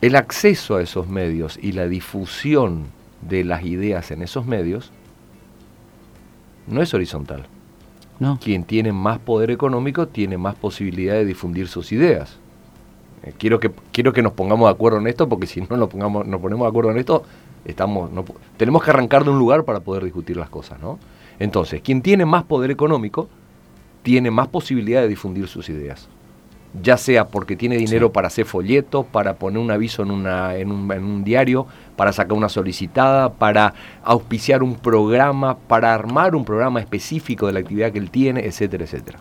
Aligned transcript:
el 0.00 0.16
acceso 0.16 0.76
a 0.76 0.82
esos 0.82 1.08
medios 1.08 1.58
y 1.60 1.72
la 1.72 1.88
difusión 1.88 2.84
de 3.22 3.44
las 3.44 3.64
ideas 3.64 4.10
en 4.10 4.22
esos 4.22 4.46
medios 4.46 4.92
no 6.66 6.82
es 6.82 6.94
horizontal. 6.94 7.46
No. 8.20 8.38
Quien 8.42 8.64
tiene 8.64 8.92
más 8.92 9.18
poder 9.18 9.50
económico 9.50 10.08
tiene 10.08 10.38
más 10.38 10.54
posibilidad 10.54 11.14
de 11.14 11.24
difundir 11.24 11.68
sus 11.68 11.92
ideas. 11.92 12.38
Eh, 13.22 13.32
quiero, 13.36 13.58
que, 13.58 13.70
quiero 13.92 14.12
que 14.12 14.22
nos 14.22 14.32
pongamos 14.32 14.68
de 14.68 14.72
acuerdo 14.72 14.98
en 14.98 15.06
esto, 15.06 15.28
porque 15.28 15.46
si 15.46 15.60
no 15.60 15.76
nos, 15.76 15.88
pongamos, 15.88 16.26
nos 16.26 16.40
ponemos 16.40 16.64
de 16.64 16.68
acuerdo 16.68 16.90
en 16.90 16.98
esto, 16.98 17.24
estamos, 17.64 18.10
no, 18.12 18.24
tenemos 18.56 18.82
que 18.82 18.90
arrancar 18.90 19.24
de 19.24 19.30
un 19.30 19.38
lugar 19.38 19.64
para 19.64 19.80
poder 19.80 20.04
discutir 20.04 20.36
las 20.36 20.50
cosas. 20.50 20.80
¿no? 20.80 20.98
Entonces, 21.38 21.80
quien 21.80 22.02
tiene 22.02 22.24
más 22.24 22.44
poder 22.44 22.70
económico 22.70 23.28
tiene 24.02 24.30
más 24.30 24.48
posibilidad 24.48 25.00
de 25.00 25.08
difundir 25.08 25.48
sus 25.48 25.68
ideas 25.68 26.08
ya 26.82 26.96
sea 26.96 27.28
porque 27.28 27.56
tiene 27.56 27.76
dinero 27.76 28.12
para 28.12 28.28
hacer 28.28 28.44
folletos, 28.44 29.06
para 29.06 29.36
poner 29.36 29.58
un 29.58 29.70
aviso 29.70 30.02
en, 30.02 30.10
una, 30.10 30.56
en, 30.56 30.70
un, 30.70 30.90
en, 30.92 31.04
un, 31.04 31.24
diario, 31.24 31.66
para 31.96 32.12
sacar 32.12 32.34
una 32.34 32.48
solicitada, 32.48 33.32
para 33.32 33.74
auspiciar 34.04 34.62
un 34.62 34.74
programa, 34.74 35.56
para 35.56 35.94
armar 35.94 36.34
un 36.34 36.44
programa 36.44 36.80
específico 36.80 37.46
de 37.46 37.54
la 37.54 37.60
actividad 37.60 37.92
que 37.92 37.98
él 37.98 38.10
tiene, 38.10 38.44
etcétera, 38.44 38.84
etcétera. 38.84 39.18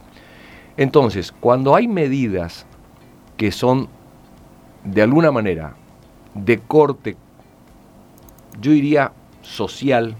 Entonces, 0.75 1.31
cuando 1.31 1.75
hay 1.75 1.87
medidas 1.87 2.65
que 3.37 3.51
son 3.51 3.87
de 4.83 5.01
alguna 5.01 5.31
manera 5.31 5.73
de 6.33 6.59
corte, 6.59 7.15
yo 8.61 8.71
diría 8.71 9.11
social, 9.41 10.15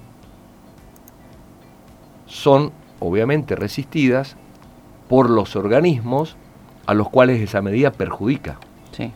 son 2.26 2.72
obviamente 3.00 3.56
resistidas 3.56 4.36
por 5.08 5.30
los 5.30 5.56
organismos 5.56 6.38
a 6.88 6.94
los 6.94 7.10
cuales 7.10 7.40
esa 7.40 7.62
medida 7.62 7.92
perjudica. 7.92 8.58
Sí. 8.92 9.12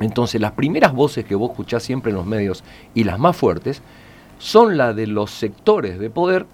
Entonces, 0.00 0.40
las 0.40 0.52
primeras 0.52 0.94
voces 0.94 1.24
que 1.24 1.34
vos 1.34 1.50
escuchás 1.50 1.82
siempre 1.82 2.10
en 2.10 2.16
los 2.16 2.24
medios 2.24 2.64
y 2.94 3.04
las 3.04 3.18
más 3.18 3.36
fuertes 3.36 3.82
son 4.38 4.76
las 4.76 4.96
de 4.96 5.08
los 5.08 5.30
sectores 5.30 5.98
de 5.98 6.08
poder 6.08 6.46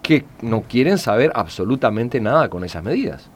que 0.00 0.24
no 0.40 0.62
quieren 0.62 0.98
saber 0.98 1.32
absolutamente 1.34 2.20
nada 2.20 2.48
con 2.48 2.64
esas 2.64 2.82
medidas. 2.82 3.28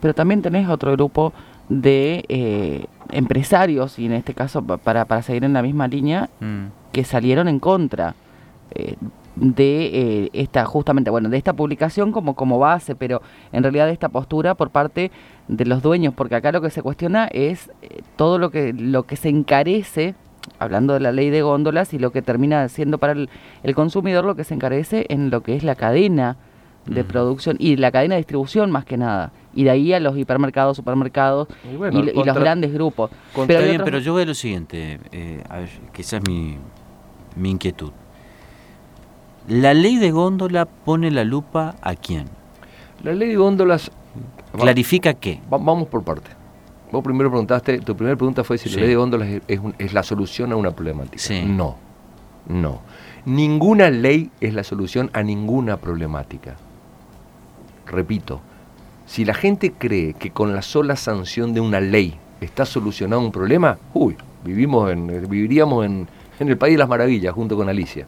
Pero 0.00 0.14
también 0.14 0.42
tenés 0.42 0.68
otro 0.68 0.92
grupo 0.92 1.32
de 1.68 2.24
eh, 2.28 2.86
empresarios, 3.10 3.98
y 3.98 4.06
en 4.06 4.12
este 4.12 4.34
caso 4.34 4.62
para, 4.62 5.04
para 5.04 5.22
seguir 5.22 5.44
en 5.44 5.52
la 5.52 5.62
misma 5.62 5.88
línea, 5.88 6.30
mm. 6.40 6.92
que 6.92 7.04
salieron 7.04 7.48
en 7.48 7.60
contra. 7.60 8.14
Eh, 8.74 8.96
de 9.36 10.24
eh, 10.24 10.30
esta 10.32 10.64
justamente 10.64 11.10
bueno 11.10 11.28
de 11.28 11.36
esta 11.36 11.52
publicación 11.52 12.10
como 12.10 12.34
como 12.34 12.58
base 12.58 12.94
pero 12.94 13.20
en 13.52 13.62
realidad 13.62 13.86
de 13.86 13.92
esta 13.92 14.08
postura 14.08 14.54
por 14.54 14.70
parte 14.70 15.10
de 15.46 15.66
los 15.66 15.82
dueños 15.82 16.14
porque 16.14 16.34
acá 16.34 16.52
lo 16.52 16.62
que 16.62 16.70
se 16.70 16.82
cuestiona 16.82 17.28
es 17.28 17.70
eh, 17.82 18.00
todo 18.16 18.38
lo 18.38 18.50
que 18.50 18.72
lo 18.72 19.04
que 19.04 19.16
se 19.16 19.28
encarece 19.28 20.14
hablando 20.58 20.94
de 20.94 21.00
la 21.00 21.12
ley 21.12 21.30
de 21.30 21.42
góndolas 21.42 21.92
y 21.94 21.98
lo 21.98 22.12
que 22.12 22.22
termina 22.22 22.68
siendo 22.68 22.98
para 22.98 23.12
el, 23.12 23.74
consumidor 23.74 24.24
lo 24.24 24.36
que 24.36 24.44
se 24.44 24.54
encarece 24.54 25.06
en 25.08 25.30
lo 25.30 25.42
que 25.42 25.56
es 25.56 25.64
la 25.64 25.74
cadena 25.74 26.36
de 26.86 27.02
producción 27.02 27.56
y 27.58 27.76
la 27.76 27.90
cadena 27.90 28.14
de 28.14 28.20
distribución 28.20 28.70
más 28.70 28.84
que 28.84 28.96
nada. 28.96 29.32
Y 29.54 29.64
de 29.64 29.70
ahí 29.70 29.92
a 29.92 29.98
los 29.98 30.16
hipermercados 30.16 30.76
supermercados 30.76 31.48
y, 31.64 32.24
los 32.24 32.36
grandes 32.36 32.72
grupos. 32.72 33.10
pero, 33.48 33.84
pero 33.84 33.98
yo 33.98 34.14
veo 34.14 34.24
lo 34.24 34.34
siguiente 34.34 35.00
eh, 35.10 35.42
a 35.48 35.58
ver, 35.58 35.68
quizás 35.92 36.22
mi 36.28 36.58
mi 37.34 37.50
inquietud 37.50 37.90
¿La 39.48 39.74
ley 39.74 39.96
de 39.96 40.10
góndola 40.10 40.64
pone 40.64 41.10
la 41.12 41.22
lupa 41.22 41.76
a 41.80 41.94
quién? 41.94 42.26
La 43.04 43.12
ley 43.12 43.28
de 43.28 43.36
góndolas... 43.36 43.92
¿Clarifica 44.58 45.14
qué? 45.14 45.40
vamos 45.48 45.86
por 45.88 46.02
parte. 46.02 46.30
Vos 46.90 47.04
primero 47.04 47.30
preguntaste, 47.30 47.78
tu 47.80 47.94
primera 47.94 48.16
pregunta 48.16 48.42
fue 48.42 48.58
si 48.58 48.70
la 48.70 48.80
ley 48.80 48.88
de 48.88 48.96
góndolas 48.96 49.28
es, 49.46 49.92
la 49.92 50.02
solución 50.02 50.50
a 50.52 50.56
una 50.56 50.70
problemática. 50.70 51.22
No, 51.44 51.76
no. 52.48 52.80
Ninguna 53.24 53.90
ley 53.90 54.30
es 54.40 54.54
la 54.54 54.64
solución 54.64 55.10
a 55.12 55.22
ninguna 55.22 55.76
problemática. 55.76 56.56
Repito, 57.86 58.40
si 59.04 59.24
la 59.24 59.34
gente 59.34 59.72
cree 59.72 60.14
que 60.14 60.30
con 60.30 60.54
la 60.54 60.62
sola 60.62 60.96
sanción 60.96 61.54
de 61.54 61.60
una 61.60 61.80
ley 61.80 62.16
está 62.40 62.64
solucionado 62.64 63.20
un 63.20 63.30
problema, 63.30 63.78
uy, 63.94 64.16
vivimos 64.44 64.90
en, 64.90 65.28
viviríamos 65.28 65.84
en, 65.86 66.08
en 66.40 66.48
el 66.48 66.56
país 66.56 66.74
de 66.74 66.78
las 66.78 66.88
maravillas 66.88 67.32
junto 67.34 67.56
con 67.56 67.68
Alicia 67.68 68.06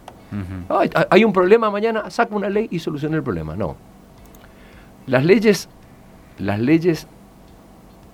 hay, 1.11 1.25
un 1.25 1.33
problema 1.33 1.71
mañana, 1.71 2.11
saca 2.11 2.35
una 2.35 2.49
ley 2.49 2.69
y 2.71 2.79
soluciona 2.79 3.17
el 3.17 3.23
problema. 3.23 3.57
No. 3.57 3.77
Las 5.07 5.25
leyes, 5.25 5.69
las 6.39 6.61
leyes 6.61 7.07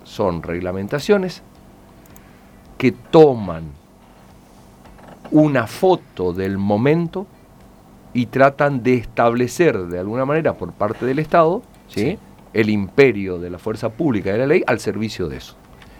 son 0.03 0.43
reglamentaciones 0.43 1.43
que 2.77 2.91
toman 2.91 3.63
una 5.31 5.67
foto 5.67 6.33
del 6.33 6.57
momento 6.57 7.27
y 8.13 8.27
tratan 8.27 8.83
de 8.83 8.95
establecer 8.95 9.77
de 9.87 9.99
alguna 9.99 10.25
manera 10.25 10.53
por 10.53 10.71
parte 10.71 11.05
del 11.05 11.19
Estado 11.19 11.61
¿sí? 11.87 12.17
el 12.53 12.69
imperio 12.69 13.39
de 13.39 13.49
la 13.49 13.59
fuerza 13.59 13.89
pública 13.89 14.31
de 14.31 14.37
la 14.37 14.47
ley 14.47 14.63
al 14.67 14.79
servicio 14.79 15.27
de 15.27 15.37
eso. 15.37 15.55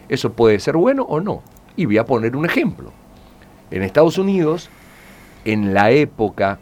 Eso 0.08 0.31
puede 0.31 0.59
ser 0.59 0.78
bueno 0.78 1.04
o 1.04 1.20
no. 1.20 1.42
Y 1.75 1.86
voy 1.86 1.98
a 1.98 2.06
poner 2.06 2.36
un 2.36 2.46
ejemplo. 2.46 2.92
En 3.72 3.84
Estados 3.84 4.18
Unidos 4.18 4.70
en 5.45 5.73
la 5.73 5.91
época 5.91 6.59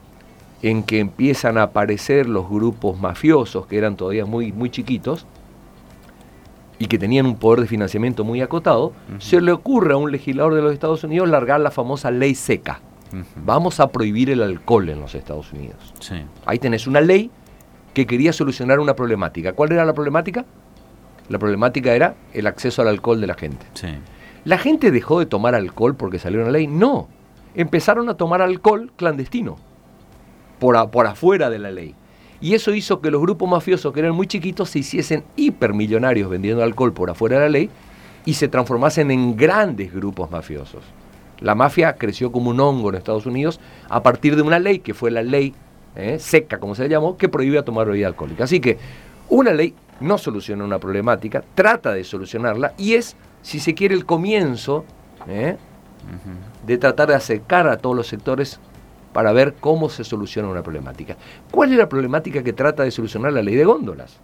en 0.62 0.84
que 0.84 1.00
empiezan 1.00 1.58
a 1.58 1.64
aparecer 1.64 2.28
los 2.28 2.50
grupos 2.50 3.00
mafiosos, 3.00 3.66
que 3.66 3.78
eran 3.78 3.98
todavía 3.98 4.26
muy, 4.26 4.52
muy 4.52 4.70
chiquitos, 4.70 5.26
y 6.80 6.88
que 6.88 6.98
tenían 6.98 7.26
un 7.26 7.36
poder 7.36 7.62
de 7.62 7.68
financiamiento 7.68 8.24
muy 8.24 8.42
acotado, 8.42 8.94
se 9.20 9.40
le 9.42 9.52
ocurre 9.52 9.94
a 9.94 9.98
un 9.98 10.12
legislador 10.12 10.56
de 10.56 10.62
los 10.62 10.74
Estados 10.74 11.04
Unidos 11.04 11.30
largar 11.30 11.60
la 11.60 11.72
famosa 11.72 12.12
ley 12.12 12.36
seca. 12.36 12.82
Vamos 13.46 13.80
a 13.80 13.88
prohibir 13.88 14.30
el 14.32 14.42
alcohol 14.42 14.90
en 14.90 15.00
los 15.00 15.14
Estados 15.16 15.54
Unidos. 15.54 15.94
Ahí 16.46 16.60
tenés 16.60 16.88
una 16.88 17.00
ley 17.00 17.30
que 17.94 18.08
quería 18.08 18.34
solucionar 18.34 18.80
una 18.80 18.96
problemática. 18.96 19.54
¿Cuál 19.54 19.72
era 19.72 19.86
la 19.86 19.94
problemática? 19.94 20.46
La 21.30 21.40
problemática 21.40 21.94
era 21.94 22.16
el 22.34 22.48
acceso 22.48 22.82
al 22.82 22.88
alcohol 22.88 23.22
de 23.22 23.28
la 23.28 23.36
gente. 23.36 23.66
¿La 24.46 24.58
gente 24.58 24.92
dejó 24.92 25.20
de 25.20 25.26
tomar 25.26 25.56
alcohol 25.56 25.96
porque 25.96 26.20
salió 26.20 26.42
una 26.42 26.52
ley? 26.52 26.68
No 26.68 27.08
empezaron 27.56 28.10
a 28.10 28.16
tomar 28.16 28.42
alcohol 28.42 28.92
clandestino, 28.96 29.58
por, 30.60 30.90
por 30.90 31.08
afuera 31.08 31.50
de 31.50 31.60
la 31.60 31.72
ley. 31.72 31.96
Y 32.42 32.56
eso 32.56 32.74
hizo 32.74 33.00
que 33.00 33.12
los 33.12 33.22
grupos 33.22 33.50
mafiosos, 33.50 33.94
que 33.94 34.02
eran 34.02 34.16
muy 34.16 34.28
chiquitos, 34.28 34.70
se 34.70 34.80
hiciesen 34.80 35.24
hipermillonarios 35.36 36.30
vendiendo 36.30 36.64
alcohol 36.64 36.94
por 36.94 37.10
afuera 37.10 37.38
de 37.38 37.42
la 37.44 37.50
ley 37.50 37.70
y 38.26 38.34
se 38.34 38.48
transformasen 38.48 39.12
en 39.12 39.38
grandes 39.38 39.94
grupos 39.94 40.30
mafiosos. 40.30 40.84
La 41.40 41.56
mafia 41.56 41.96
creció 41.96 42.32
como 42.32 42.50
un 42.50 42.60
hongo 42.60 42.90
en 42.90 42.96
Estados 42.96 43.26
Unidos 43.26 43.60
a 43.90 44.04
partir 44.04 44.36
de 44.36 44.42
una 44.42 44.60
ley, 44.60 44.80
que 44.80 44.94
fue 44.94 45.12
la 45.12 45.24
ley 45.24 45.54
eh, 45.96 46.18
seca, 46.20 46.60
como 46.60 46.76
se 46.76 46.84
le 46.84 46.90
llamó, 46.90 47.18
que 47.18 47.30
prohibía 47.30 47.64
tomar 47.64 47.88
bebida 47.88 48.08
alcohólica. 48.08 48.46
Así 48.46 48.60
que 48.60 48.78
una 49.30 49.52
ley 49.52 49.74
no 50.00 50.18
soluciona 50.18 50.64
una 50.64 50.80
problemática, 50.80 51.44
trata 51.56 51.94
de 51.94 52.04
solucionarla 52.04 52.74
y 52.78 52.96
es, 52.96 53.16
si 53.42 53.60
se 53.60 53.74
quiere, 53.74 53.96
el 53.96 54.06
comienzo 54.06 54.86
eh, 55.28 55.58
de 56.66 56.78
tratar 56.78 57.10
de 57.10 57.16
acercar 57.16 57.68
a 57.68 57.78
todos 57.78 57.96
los 57.96 58.08
sectores 58.08 58.60
para 59.14 59.32
ver 59.32 59.54
cómo 59.60 59.90
se 59.90 60.04
soluciona 60.04 60.50
una 60.50 60.64
problemática. 60.64 61.18
¿Cuál 61.52 61.72
es 61.72 61.78
la 61.78 61.88
problemática 61.88 62.44
que 62.44 62.54
trata 62.54 62.84
de 62.84 62.92
solucionar 62.92 63.32
la 63.34 63.42
ley 63.42 63.56
de 63.56 63.66
góndolas? 63.66 64.18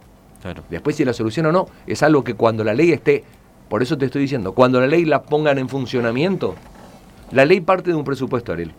Después 0.68 0.96
si 0.96 1.04
la 1.04 1.12
soluciona 1.12 1.50
o 1.50 1.52
no, 1.52 1.66
es 1.86 2.02
algo 2.02 2.24
que 2.24 2.34
cuando 2.34 2.64
la 2.64 2.74
ley 2.74 2.92
esté, 2.92 3.24
por 3.68 3.82
eso 3.82 3.96
te 3.96 4.06
estoy 4.06 4.22
diciendo, 4.22 4.52
cuando 4.52 4.80
la 4.80 4.86
ley 4.86 5.04
la 5.04 5.22
pongan 5.22 5.58
en 5.58 5.68
funcionamiento, 5.68 6.54
la 7.30 7.44
ley 7.44 7.60
parte 7.60 7.90
de 7.90 7.96
un 7.96 8.04
presupuesto, 8.04 8.52
Ariel. 8.52 8.72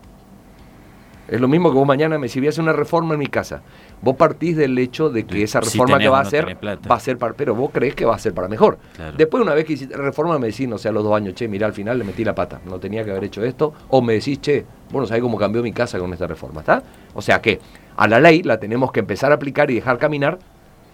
Es 1.31 1.39
lo 1.39 1.47
mismo 1.47 1.69
que 1.69 1.75
vos 1.75 1.87
mañana 1.87 2.19
me 2.19 2.27
si 2.27 2.41
voy 2.41 2.47
a 2.47 2.49
hacer 2.49 2.61
una 2.61 2.73
reforma 2.73 3.13
en 3.13 3.19
mi 3.19 3.27
casa. 3.27 3.61
Vos 4.01 4.17
partís 4.17 4.57
del 4.57 4.77
hecho 4.77 5.09
de 5.09 5.25
que 5.25 5.43
esa 5.43 5.61
reforma 5.61 5.97
que 5.97 6.09
va 6.09 6.19
a 6.19 6.23
hacer 6.23 6.57
va 6.61 6.95
a 6.95 6.99
ser 6.99 7.17
para, 7.17 7.33
pero 7.33 7.55
vos 7.55 7.71
crees 7.73 7.95
que 7.95 8.03
va 8.03 8.15
a 8.15 8.19
ser 8.19 8.33
para 8.33 8.49
mejor. 8.49 8.77
Después 9.15 9.41
una 9.41 9.53
vez 9.53 9.63
que 9.63 9.73
hiciste 9.73 9.95
reforma 9.95 10.37
me 10.37 10.47
decís, 10.47 10.67
no 10.67 10.77
sé, 10.77 10.89
a 10.89 10.91
los 10.91 11.05
dos 11.05 11.15
años, 11.15 11.33
che, 11.33 11.47
mira, 11.47 11.65
al 11.65 11.73
final 11.73 11.97
le 11.97 12.03
metí 12.03 12.25
la 12.25 12.35
pata, 12.35 12.59
no 12.65 12.79
tenía 12.79 13.05
que 13.05 13.11
haber 13.11 13.23
hecho 13.23 13.45
esto, 13.45 13.73
o 13.87 14.01
me 14.01 14.13
decís, 14.13 14.41
che, 14.41 14.66
bueno, 14.91 15.07
¿sabés 15.07 15.23
cómo 15.23 15.37
cambió 15.37 15.63
mi 15.63 15.72
casa 15.72 15.97
con 15.99 16.11
esta 16.11 16.28
reforma? 16.28 16.59
¿Está? 16.59 16.83
O 17.13 17.22
sea 17.22 17.41
que 17.41 17.61
a 17.95 18.07
la 18.09 18.19
ley 18.19 18.43
la 18.43 18.59
tenemos 18.59 18.91
que 18.91 18.99
empezar 18.99 19.31
a 19.31 19.35
aplicar 19.35 19.72
y 19.72 19.75
dejar 19.75 19.99
caminar 19.99 20.37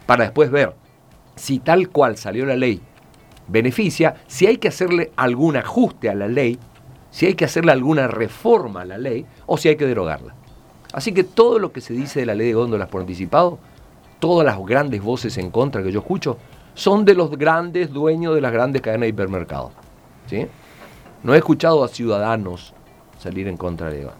para 0.05 0.25
después 0.25 0.51
ver 0.51 0.75
si 1.35 1.57
tal 1.57 1.89
cual 1.89 2.15
salió 2.15 2.45
la 2.45 2.55
ley 2.55 2.79
beneficia, 3.47 4.15
si 4.27 4.45
hay 4.45 4.57
que 4.57 4.67
hacerle 4.67 5.11
algún 5.15 5.57
ajuste 5.57 6.09
a 6.09 6.15
la 6.15 6.27
ley 6.27 6.59
si 7.17 7.25
hay 7.25 7.33
que 7.33 7.45
hacerle 7.45 7.71
alguna 7.71 8.07
reforma 8.07 8.81
a 8.81 8.85
la 8.85 8.99
ley 8.99 9.25
o 9.47 9.57
si 9.57 9.69
hay 9.69 9.75
que 9.75 9.87
derogarla. 9.87 10.35
Así 10.93 11.13
que 11.13 11.23
todo 11.23 11.57
lo 11.57 11.71
que 11.71 11.81
se 11.81 11.95
dice 11.95 12.19
de 12.19 12.27
la 12.27 12.35
ley 12.35 12.49
de 12.49 12.53
góndolas 12.53 12.89
por 12.89 13.01
anticipado, 13.01 13.57
todas 14.19 14.45
las 14.45 14.63
grandes 14.63 15.01
voces 15.01 15.35
en 15.39 15.49
contra 15.49 15.81
que 15.81 15.91
yo 15.91 16.01
escucho, 16.01 16.37
son 16.75 17.05
de 17.05 17.15
los 17.15 17.31
grandes 17.31 17.91
dueños 17.91 18.35
de 18.35 18.41
las 18.41 18.51
grandes 18.51 18.83
cadenas 18.83 19.05
de 19.05 19.07
hipermercados. 19.07 19.71
¿sí? 20.27 20.45
No 21.23 21.33
he 21.33 21.39
escuchado 21.39 21.83
a 21.83 21.87
ciudadanos 21.87 22.75
salir 23.17 23.47
en 23.47 23.57
contra 23.57 23.89
de 23.89 24.01
ella. 24.01 24.13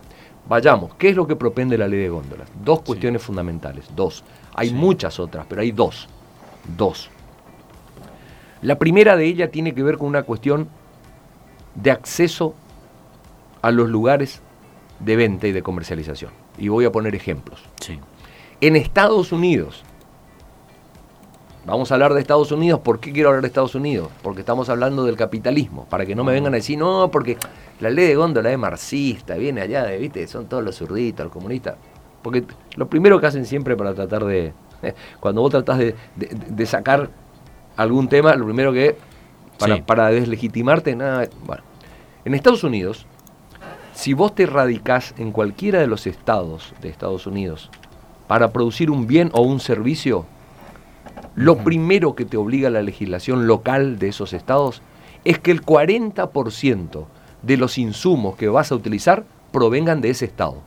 Vayamos, 0.49 0.95
¿qué 0.95 1.09
es 1.09 1.15
lo 1.15 1.27
que 1.27 1.35
propende 1.35 1.77
la 1.77 1.87
ley 1.87 1.99
de 1.99 2.09
góndolas? 2.09 2.49
Dos 2.65 2.81
cuestiones 2.81 3.21
fundamentales, 3.21 3.85
dos. 3.95 4.23
Hay 4.55 4.73
muchas 4.73 5.19
otras, 5.19 5.45
pero 5.47 5.61
hay 5.61 5.71
dos. 5.71 6.07
Dos. 6.75 7.11
La 8.63 8.79
primera 8.79 9.15
de 9.15 9.25
ellas 9.25 9.51
tiene 9.51 9.75
que 9.75 9.83
ver 9.83 9.99
con 9.99 10.07
una 10.07 10.23
cuestión 10.23 10.67
de 11.75 11.91
acceso 11.91 12.55
a 13.67 13.71
los 13.71 13.89
lugares 13.89 14.41
de 14.99 15.15
venta 15.15 15.45
y 15.47 15.51
de 15.51 15.61
comercialización. 15.61 16.31
Y 16.57 16.69
voy 16.69 16.85
a 16.85 16.91
poner 16.91 17.13
ejemplos. 17.15 17.61
Sí. 17.81 17.99
En 18.61 18.75
Estados 18.75 19.31
Unidos, 19.31 19.83
vamos 21.65 21.91
a 21.91 21.95
hablar 21.95 22.13
de 22.13 22.21
Estados 22.21 22.51
Unidos, 22.51 22.79
¿por 22.79 22.99
qué 22.99 23.11
quiero 23.11 23.29
hablar 23.29 23.41
de 23.41 23.47
Estados 23.47 23.75
Unidos? 23.75 24.09
Porque 24.23 24.39
estamos 24.39 24.69
hablando 24.69 25.03
del 25.03 25.17
capitalismo, 25.17 25.85
para 25.89 26.05
que 26.05 26.15
no 26.15 26.23
me 26.23 26.31
vengan 26.31 26.53
a 26.53 26.57
decir, 26.57 26.77
no, 26.77 27.09
porque 27.11 27.37
la 27.79 27.89
ley 27.89 28.07
de 28.07 28.15
góndola 28.15 28.51
es 28.51 28.57
marxista, 28.57 29.35
viene 29.35 29.61
allá 29.61 29.83
de, 29.83 29.97
viste, 29.97 30.25
son 30.27 30.47
todos 30.47 30.63
los 30.63 30.75
zurditos, 30.77 31.25
los 31.25 31.33
comunistas. 31.33 31.75
Porque 32.21 32.45
lo 32.75 32.87
primero 32.87 33.19
que 33.19 33.27
hacen 33.27 33.45
siempre 33.45 33.75
para 33.75 33.93
tratar 33.93 34.23
de, 34.25 34.53
cuando 35.19 35.41
vos 35.41 35.51
tratás 35.51 35.77
de, 35.77 35.95
de- 36.15 36.29
de 36.47 36.65
sacar 36.65 37.09
algún 37.75 38.07
tema, 38.07 38.33
lo 38.35 38.45
primero 38.45 38.71
que 38.71 38.95
para, 39.59 39.75
Sí. 39.75 39.81
para 39.85 40.07
deslegitimarte, 40.09 40.95
nada, 40.95 41.27
bueno. 41.45 41.63
En 42.25 42.33
Estados 42.33 42.63
Unidos, 42.63 43.05
si 43.97 44.13
vos 44.13 44.35
te 44.35 44.45
radicás 44.45 45.15
en 45.17 45.31
cualquiera 45.31 45.79
de 45.79 45.87
los 45.87 46.05
estados 46.05 46.75
de 46.83 46.89
Estados 46.89 47.25
Unidos 47.25 47.71
para 48.27 48.53
producir 48.53 48.91
un 48.91 49.07
bien 49.07 49.31
o 49.33 49.41
un 49.41 49.59
servicio, 49.59 50.27
lo 51.33 51.57
primero 51.57 52.13
que 52.13 52.23
te 52.23 52.37
obliga 52.37 52.69
la 52.69 52.83
legislación 52.83 53.47
local 53.47 53.97
de 53.97 54.09
esos 54.09 54.33
estados 54.33 54.83
es 55.25 55.39
que 55.39 55.49
el 55.49 55.63
40% 55.63 57.05
de 57.41 57.57
los 57.57 57.79
insumos 57.79 58.35
que 58.35 58.49
vas 58.49 58.71
a 58.71 58.75
utilizar 58.75 59.23
provengan 59.51 59.99
de 59.99 60.11
ese 60.11 60.25
estado. 60.25 60.61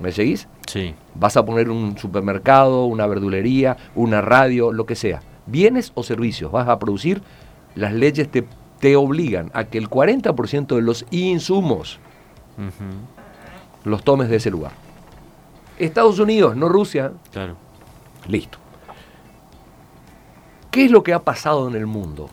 ¿Me 0.00 0.12
seguís? 0.12 0.48
Sí. 0.66 0.94
Vas 1.14 1.36
a 1.36 1.44
poner 1.44 1.68
un 1.68 1.98
supermercado, 1.98 2.86
una 2.86 3.06
verdulería, 3.06 3.76
una 3.94 4.22
radio, 4.22 4.72
lo 4.72 4.86
que 4.86 4.94
sea. 4.94 5.20
Bienes 5.44 5.92
o 5.94 6.02
servicios 6.02 6.50
vas 6.50 6.68
a 6.68 6.78
producir, 6.78 7.20
las 7.74 7.92
leyes 7.92 8.30
te, 8.30 8.46
te 8.80 8.96
obligan 8.96 9.50
a 9.54 9.64
que 9.64 9.78
el 9.78 9.88
40% 9.88 10.74
de 10.74 10.82
los 10.82 11.06
insumos 11.10 11.98
los 13.84 14.02
tomes 14.02 14.28
de 14.28 14.36
ese 14.36 14.50
lugar. 14.50 14.72
Estados 15.78 16.18
Unidos, 16.18 16.56
no 16.56 16.68
Rusia. 16.68 17.12
Claro. 17.32 17.56
Listo. 18.28 18.58
¿Qué 20.70 20.84
es 20.86 20.90
lo 20.90 21.02
que 21.02 21.12
ha 21.12 21.20
pasado 21.20 21.68
en 21.68 21.74
el 21.74 21.86
mundo? 21.86 22.28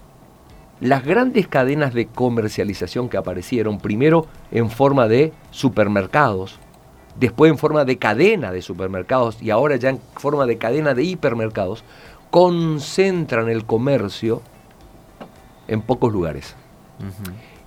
Las 0.80 1.06
grandes 1.06 1.48
cadenas 1.48 1.94
de 1.94 2.08
comercialización 2.08 3.08
que 3.08 3.18
aparecieron, 3.18 3.78
primero 3.78 4.28
en 4.52 4.70
forma 4.70 5.08
de 5.08 5.32
supermercados, 5.52 6.60
después 7.18 7.52
en 7.52 7.58
forma 7.58 7.86
de 7.86 7.98
cadena 7.98 8.52
de 8.52 8.62
supermercados 8.62 9.42
y 9.42 9.50
ahora 9.50 9.76
ya 9.76 9.90
en 9.90 10.02
forma 10.16 10.46
de 10.46 10.58
cadena 10.58 10.94
de 10.94 11.04
hipermercados, 11.04 11.84
concentran 12.32 13.50
el 13.50 13.66
comercio 13.66 14.42
en 15.68 15.82
pocos 15.82 16.12
lugares. 16.12 16.56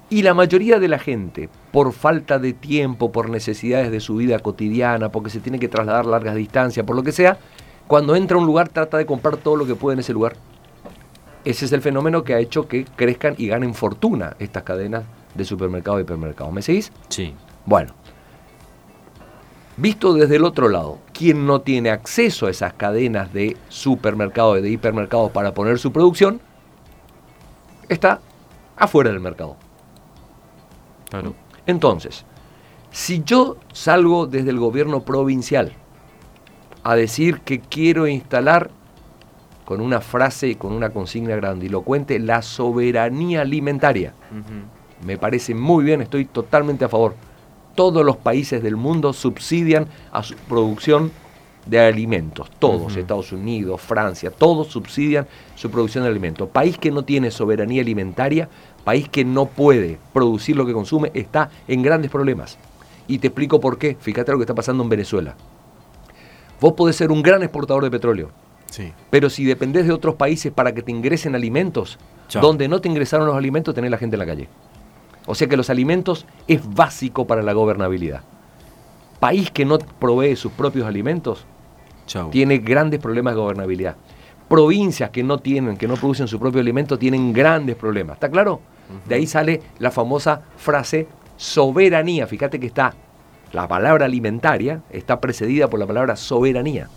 Y 0.08 0.22
la 0.22 0.34
mayoría 0.34 0.78
de 0.78 0.88
la 0.88 0.98
gente, 0.98 1.48
por 1.72 1.92
falta 1.92 2.38
de 2.38 2.52
tiempo, 2.52 3.10
por 3.10 3.28
necesidades 3.28 3.90
de 3.90 4.00
su 4.00 4.16
vida 4.16 4.38
cotidiana, 4.38 5.10
porque 5.10 5.30
se 5.30 5.40
tiene 5.40 5.58
que 5.58 5.68
trasladar 5.68 6.06
largas 6.06 6.36
distancias, 6.36 6.86
por 6.86 6.94
lo 6.94 7.02
que 7.02 7.12
sea, 7.12 7.38
cuando 7.86 8.14
entra 8.14 8.36
a 8.36 8.40
un 8.40 8.46
lugar 8.46 8.68
trata 8.68 8.98
de 8.98 9.06
comprar 9.06 9.36
todo 9.36 9.56
lo 9.56 9.66
que 9.66 9.74
puede 9.74 9.94
en 9.94 10.00
ese 10.00 10.12
lugar. 10.12 10.36
Ese 11.44 11.64
es 11.64 11.72
el 11.72 11.80
fenómeno 11.80 12.24
que 12.24 12.34
ha 12.34 12.38
hecho 12.40 12.66
que 12.66 12.84
crezcan 12.84 13.34
y 13.38 13.46
ganen 13.48 13.74
fortuna 13.74 14.36
estas 14.38 14.64
cadenas 14.64 15.04
de 15.34 15.44
supermercados 15.44 16.00
y 16.00 16.02
hipermercados. 16.02 16.52
¿Me 16.52 16.62
seguís? 16.62 16.90
Sí. 17.08 17.34
Bueno, 17.64 17.92
visto 19.76 20.12
desde 20.14 20.36
el 20.36 20.44
otro 20.44 20.68
lado, 20.68 20.98
quien 21.12 21.46
no 21.46 21.60
tiene 21.60 21.90
acceso 21.90 22.46
a 22.46 22.50
esas 22.50 22.72
cadenas 22.72 23.32
de 23.32 23.56
supermercados 23.68 24.58
y 24.58 24.62
de 24.62 24.70
hipermercados 24.70 25.30
para 25.30 25.54
poner 25.54 25.78
su 25.78 25.92
producción, 25.92 26.40
está 27.88 28.20
afuera 28.76 29.10
del 29.10 29.20
mercado. 29.20 29.56
Claro. 31.10 31.34
Entonces, 31.66 32.24
si 32.90 33.22
yo 33.24 33.56
salgo 33.72 34.26
desde 34.26 34.50
el 34.50 34.58
gobierno 34.58 35.02
provincial 35.02 35.72
a 36.82 36.94
decir 36.94 37.40
que 37.40 37.60
quiero 37.60 38.06
instalar, 38.06 38.70
con 39.66 39.80
una 39.80 40.00
frase 40.00 40.46
y 40.46 40.54
con 40.54 40.72
una 40.72 40.90
consigna 40.90 41.34
grandilocuente, 41.34 42.20
la 42.20 42.40
soberanía 42.40 43.40
alimentaria, 43.40 44.14
me 45.04 45.18
parece 45.18 45.54
muy 45.54 45.84
bien, 45.84 46.00
estoy 46.00 46.24
totalmente 46.24 46.84
a 46.84 46.88
favor. 46.88 47.16
Todos 47.74 48.04
los 48.06 48.16
países 48.16 48.62
del 48.62 48.76
mundo 48.76 49.12
subsidian 49.12 49.88
a 50.12 50.22
su 50.22 50.36
producción 50.36 51.10
de 51.66 51.80
alimentos, 51.80 52.48
todos. 52.58 52.96
Estados 52.96 53.32
Unidos, 53.32 53.80
Francia, 53.80 54.30
todos 54.30 54.68
subsidian 54.68 55.26
su 55.56 55.70
producción 55.70 56.04
de 56.04 56.10
alimentos. 56.10 56.48
País 56.48 56.78
que 56.78 56.90
no 56.90 57.04
tiene 57.04 57.30
soberanía 57.30 57.82
alimentaria, 57.82 58.48
país 58.84 59.08
que 59.08 59.24
no 59.24 59.46
puede 59.46 59.98
producir 60.12 60.56
lo 60.56 60.64
que 60.64 60.72
consume, 60.72 61.10
está 61.12 61.50
en 61.66 61.82
grandes 61.82 62.10
problemas. 62.10 62.56
Y 63.08 63.18
te 63.18 63.28
explico 63.28 63.60
por 63.60 63.78
qué. 63.78 63.96
Fíjate 64.00 64.32
lo 64.32 64.38
que 64.38 64.44
está 64.44 64.54
pasando 64.54 64.82
en 64.82 64.88
Venezuela. 64.88 65.34
Vos 66.60 66.72
podés 66.72 66.96
ser 66.96 67.10
un 67.10 67.22
gran 67.22 67.42
exportador 67.42 67.84
de 67.84 67.90
petróleo, 67.90 68.30
Sí. 68.70 68.92
pero 69.10 69.28
si 69.28 69.44
dependés 69.44 69.86
de 69.86 69.92
otros 69.92 70.14
países 70.14 70.52
para 70.52 70.72
que 70.72 70.82
te 70.82 70.90
ingresen 70.90 71.34
alimentos, 71.34 71.98
Chao. 72.28 72.42
donde 72.42 72.68
no 72.68 72.80
te 72.80 72.88
ingresaron 72.88 73.26
los 73.26 73.36
alimentos, 73.36 73.74
tenés 73.74 73.90
la 73.90 73.98
gente 73.98 74.16
en 74.16 74.20
la 74.20 74.26
calle. 74.26 74.48
O 75.26 75.34
sea 75.34 75.48
que 75.48 75.56
los 75.56 75.68
alimentos 75.70 76.24
es 76.46 76.60
básico 76.74 77.26
para 77.26 77.42
la 77.42 77.52
gobernabilidad. 77.52 78.22
País 79.20 79.50
que 79.50 79.64
no 79.64 79.78
provee 79.78 80.36
sus 80.36 80.52
propios 80.52 80.86
alimentos 80.86 81.44
Chau. 82.06 82.30
tiene 82.30 82.58
grandes 82.58 83.00
problemas 83.00 83.34
de 83.34 83.40
gobernabilidad. 83.40 83.96
Provincias 84.48 85.10
que 85.10 85.22
no 85.22 85.38
tienen, 85.38 85.76
que 85.76 85.88
no 85.88 85.94
producen 85.94 86.28
su 86.28 86.38
propio 86.38 86.60
alimento, 86.60 86.98
tienen 86.98 87.32
grandes 87.32 87.76
problemas. 87.76 88.16
¿Está 88.16 88.30
claro? 88.30 88.60
De 89.06 89.16
ahí 89.16 89.26
sale 89.26 89.60
la 89.80 89.90
famosa 89.90 90.42
frase 90.56 91.08
soberanía. 91.36 92.28
Fíjate 92.28 92.60
que 92.60 92.66
está 92.66 92.94
la 93.52 93.68
palabra 93.68 94.06
alimentaria 94.06 94.82
está 94.90 95.20
precedida 95.20 95.68
por 95.70 95.78
la 95.78 95.86
palabra 95.86 96.16
soberanía. 96.16 96.88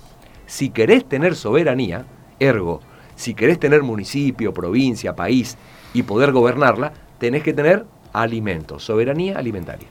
Si 0.46 0.72
querés 0.72 1.06
tener 1.08 1.36
soberanía, 1.36 2.06
ergo, 2.40 2.82
si 3.16 3.34
querés 3.34 3.60
tener 3.60 3.84
municipio, 3.84 4.54
provincia, 4.54 5.16
país 5.16 5.58
y 5.94 6.04
poder 6.04 6.32
gobernarla, 6.32 6.92
tenés 7.20 7.44
que 7.44 7.54
tener 7.54 7.86
alimentos, 8.14 8.84
soberanía 8.84 9.38
alimentaria. 9.38 9.88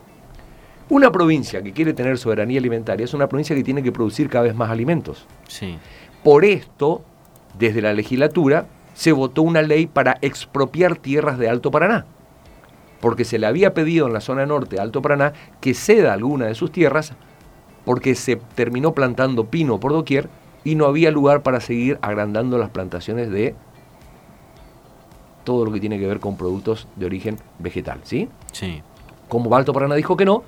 Una 0.91 1.13
provincia 1.13 1.63
que 1.63 1.73
quiere 1.73 1.93
tener 1.93 2.17
soberanía 2.17 2.59
alimentaria 2.59 3.05
es 3.05 3.15
una 3.15 3.29
provincia 3.29 3.55
que 3.55 3.63
tiene 3.63 3.83
que 3.83 3.93
producir 3.93 4.29
cada 4.31 4.45
vez 4.45 4.55
más 4.55 4.71
alimentos. 4.71 5.27
Sí. 5.47 5.77
Por 6.25 6.45
esto, 6.45 7.03
desde 7.59 7.83
la 7.83 7.93
legislatura, 7.93 8.67
se 8.95 9.13
votó 9.13 9.43
una 9.43 9.63
ley 9.63 9.87
para 9.87 10.17
expropiar 10.23 10.97
tierras 10.97 11.39
de 11.39 11.49
Alto 11.49 11.71
Paraná. 11.71 12.07
Porque 13.01 13.25
se 13.25 13.39
le 13.39 13.47
había 13.47 13.75
pedido 13.75 14.07
en 14.07 14.13
la 14.13 14.21
zona 14.21 14.47
norte 14.47 14.77
de 14.77 14.83
Alto 14.83 15.03
Paraná 15.03 15.35
que 15.61 15.75
ceda 15.75 16.15
alguna 16.15 16.47
de 16.47 16.55
sus 16.55 16.73
tierras 16.73 17.13
porque 17.85 18.15
se 18.15 18.37
terminó 18.37 18.93
plantando 18.93 19.47
pino 19.47 19.79
por 19.79 19.93
doquier 19.93 20.29
y 20.65 20.75
no 20.75 20.87
había 20.87 21.11
lugar 21.11 21.43
para 21.43 21.61
seguir 21.61 21.99
agrandando 22.03 22.59
las 22.59 22.71
plantaciones 22.71 23.31
de 23.31 23.55
todo 25.45 25.65
lo 25.65 25.73
que 25.73 25.81
tiene 25.81 25.99
que 25.99 26.07
ver 26.07 26.21
con 26.21 26.37
productos 26.37 26.89
de 26.97 27.07
origen 27.07 27.37
vegetal, 27.59 28.01
¿sí? 28.03 28.29
Sí. 28.53 28.83
Como 29.29 29.55
Alto 29.55 29.73
Paraná 29.73 29.95
dijo 29.95 30.17
que 30.17 30.25
no, 30.25 30.43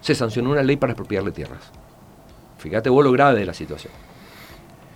se 0.00 0.14
sancionó 0.14 0.50
una 0.50 0.62
ley 0.62 0.76
para 0.76 0.92
expropiarle 0.92 1.32
tierras. 1.32 1.70
Fíjate 2.58 2.90
vos 2.90 3.04
lo 3.04 3.12
grave 3.12 3.38
de 3.38 3.46
la 3.46 3.54
situación. 3.54 3.92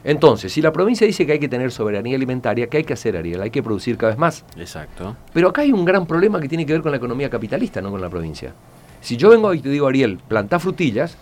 Entonces, 0.05 0.53
si 0.53 0.61
la 0.61 0.71
provincia 0.71 1.07
dice 1.07 1.25
que 1.25 1.33
hay 1.33 1.39
que 1.39 1.49
tener 1.49 1.73
soberanía 1.73 2.15
alimentaria, 2.15 2.67
¿qué 2.67 2.79
hay 2.79 2.85
que 2.85 2.93
hacer, 2.93 3.17
Ariel? 3.17 3.41
Hay 3.41 3.51
que 3.51 3.63
producir 3.63 3.97
cada 3.97 4.11
vez 4.11 4.19
más. 4.19 4.45
Exacto. 4.57 5.17
Pero 5.33 5.49
acá 5.49 5.63
hay 5.63 5.73
un 5.73 5.87
gran 5.87 6.07
problema 6.07 6.39
que 6.41 6.49
tiene 6.49 6.67
que 6.67 6.75
ver 6.75 6.83
con 6.83 6.91
la 6.91 6.99
economía 6.99 7.31
capitalista, 7.31 7.81
no 7.81 7.91
con 7.91 8.03
la 8.03 8.11
provincia. 8.11 8.53
Si 9.01 9.17
yo 9.17 9.31
vengo 9.31 9.53
y 9.55 9.61
te 9.61 9.71
digo, 9.71 9.87
Ariel, 9.87 10.19
plantá 10.29 10.59
frutillas, 10.59 11.17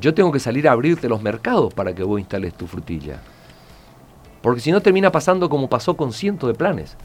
yo 0.00 0.14
tengo 0.14 0.32
que 0.32 0.40
salir 0.40 0.66
a 0.66 0.72
abrirte 0.72 1.08
los 1.08 1.22
mercados 1.22 1.74
para 1.74 1.94
que 1.94 2.02
vos 2.02 2.18
instales 2.18 2.54
tu 2.54 2.66
frutilla. 2.66 3.20
Porque 4.40 4.60
si 4.60 4.72
no 4.72 4.80
termina 4.80 5.12
pasando 5.12 5.50
como 5.50 5.68
pasó 5.68 5.94
con 5.94 6.12
cientos 6.12 6.48
de 6.48 6.54
planes. 6.54 6.96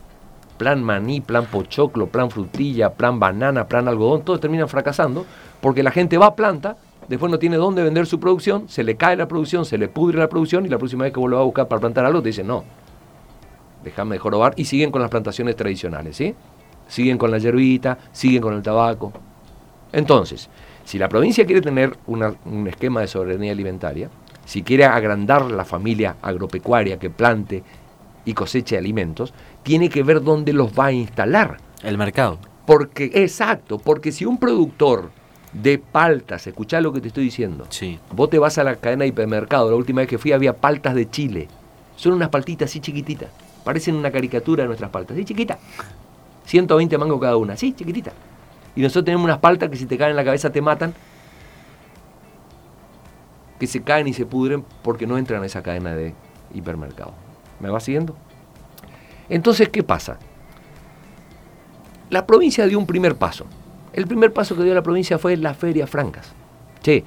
Plan 0.57 0.83
maní, 0.83 1.21
plan 1.21 1.45
pochoclo, 1.45 2.07
plan 2.07 2.31
frutilla, 2.31 2.93
plan 2.93 3.19
banana, 3.19 3.67
plan 3.67 3.87
algodón, 3.87 4.23
todos 4.23 4.39
terminan 4.39 4.67
fracasando 4.67 5.25
porque 5.61 5.83
la 5.83 5.91
gente 5.91 6.17
va 6.17 6.27
a 6.27 6.35
planta, 6.35 6.77
después 7.07 7.31
no 7.31 7.39
tiene 7.39 7.57
dónde 7.57 7.83
vender 7.83 8.05
su 8.05 8.19
producción, 8.19 8.69
se 8.69 8.83
le 8.83 8.95
cae 8.95 9.15
la 9.15 9.27
producción, 9.27 9.65
se 9.65 9.77
le 9.77 9.87
pudre 9.87 10.19
la 10.19 10.29
producción 10.29 10.65
y 10.65 10.69
la 10.69 10.77
próxima 10.77 11.03
vez 11.03 11.13
que 11.13 11.19
vas 11.19 11.33
a 11.33 11.43
buscar 11.43 11.67
para 11.67 11.79
plantar 11.79 12.05
algo 12.05 12.21
te 12.21 12.29
dicen 12.29 12.47
no, 12.47 12.63
déjame 13.83 14.15
de 14.15 14.19
jorobar 14.19 14.53
y 14.57 14.65
siguen 14.65 14.91
con 14.91 15.01
las 15.01 15.09
plantaciones 15.09 15.55
tradicionales, 15.55 16.15
¿sí? 16.15 16.35
Siguen 16.87 17.17
con 17.17 17.31
la 17.31 17.37
yerbita, 17.37 17.97
siguen 18.11 18.41
con 18.41 18.53
el 18.53 18.61
tabaco. 18.61 19.11
Entonces, 19.91 20.49
si 20.83 20.97
la 20.97 21.09
provincia 21.09 21.45
quiere 21.45 21.61
tener 21.61 21.97
una- 22.07 22.33
un 22.45 22.67
esquema 22.67 23.01
de 23.01 23.07
soberanía 23.07 23.51
alimentaria, 23.51 24.09
si 24.45 24.63
quiere 24.63 24.85
agrandar 24.85 25.51
la 25.51 25.65
familia 25.65 26.15
agropecuaria 26.21 26.97
que 26.97 27.09
plante 27.09 27.63
y 28.25 28.33
coseche 28.33 28.77
alimentos, 28.77 29.33
tiene 29.63 29.89
que 29.89 30.03
ver 30.03 30.23
dónde 30.23 30.53
los 30.53 30.71
va 30.77 30.87
a 30.87 30.91
instalar. 30.91 31.57
El 31.83 31.97
mercado. 31.97 32.39
Porque, 32.65 33.11
exacto, 33.13 33.77
porque 33.77 34.11
si 34.11 34.25
un 34.25 34.37
productor 34.37 35.11
de 35.53 35.79
paltas, 35.79 36.45
escuchá 36.47 36.79
lo 36.81 36.93
que 36.93 37.01
te 37.01 37.07
estoy 37.07 37.23
diciendo, 37.25 37.65
Sí. 37.69 37.99
vos 38.11 38.29
te 38.29 38.37
vas 38.37 38.57
a 38.57 38.63
la 38.63 38.75
cadena 38.75 39.03
de 39.03 39.07
hipermercado, 39.09 39.69
la 39.69 39.75
última 39.75 40.01
vez 40.01 40.09
que 40.09 40.17
fui 40.17 40.31
había 40.31 40.53
paltas 40.55 40.93
de 40.95 41.09
Chile. 41.09 41.47
Son 41.95 42.13
unas 42.13 42.29
paltitas 42.29 42.69
así 42.69 42.79
chiquititas, 42.79 43.29
parecen 43.63 43.95
una 43.95 44.11
caricatura 44.11 44.63
de 44.63 44.67
nuestras 44.67 44.91
paltas, 44.91 45.15
así 45.15 45.25
chiquita. 45.25 45.57
120 46.45 46.97
mangos 46.97 47.19
cada 47.19 47.37
una, 47.37 47.53
así 47.53 47.73
chiquitita. 47.73 48.11
y 48.75 48.81
nosotros 48.81 49.05
tenemos 49.05 49.25
unas 49.25 49.39
paltas 49.39 49.69
que 49.69 49.75
si 49.75 49.85
te 49.87 49.97
caen 49.97 50.11
en 50.11 50.15
la 50.15 50.23
cabeza 50.23 50.51
te 50.51 50.61
matan, 50.61 50.93
que 53.59 53.67
se 53.67 53.81
caen 53.81 54.07
y 54.07 54.13
se 54.13 54.25
pudren 54.25 54.63
porque 54.83 55.05
no 55.05 55.17
entran 55.17 55.43
a 55.43 55.45
esa 55.47 55.61
cadena 55.61 55.93
de 55.95 56.13
hipermercado. 56.53 57.11
¿Me 57.59 57.69
va 57.69 57.79
siguiendo? 57.81 58.15
Entonces, 59.27 59.67
¿qué 59.69 59.83
pasa? 59.83 60.17
La 62.09 62.25
provincia 62.25 62.65
dio 62.67 62.79
un 62.79 62.85
primer 62.85 63.15
paso. 63.15 63.45
El 63.93 64.07
primer 64.07 64.33
paso 64.33 64.55
que 64.55 64.63
dio 64.63 64.73
la 64.73 64.83
provincia 64.83 65.17
fue 65.17 65.35
las 65.37 65.57
ferias 65.57 65.89
francas. 65.89 66.33
Che, 66.81 67.03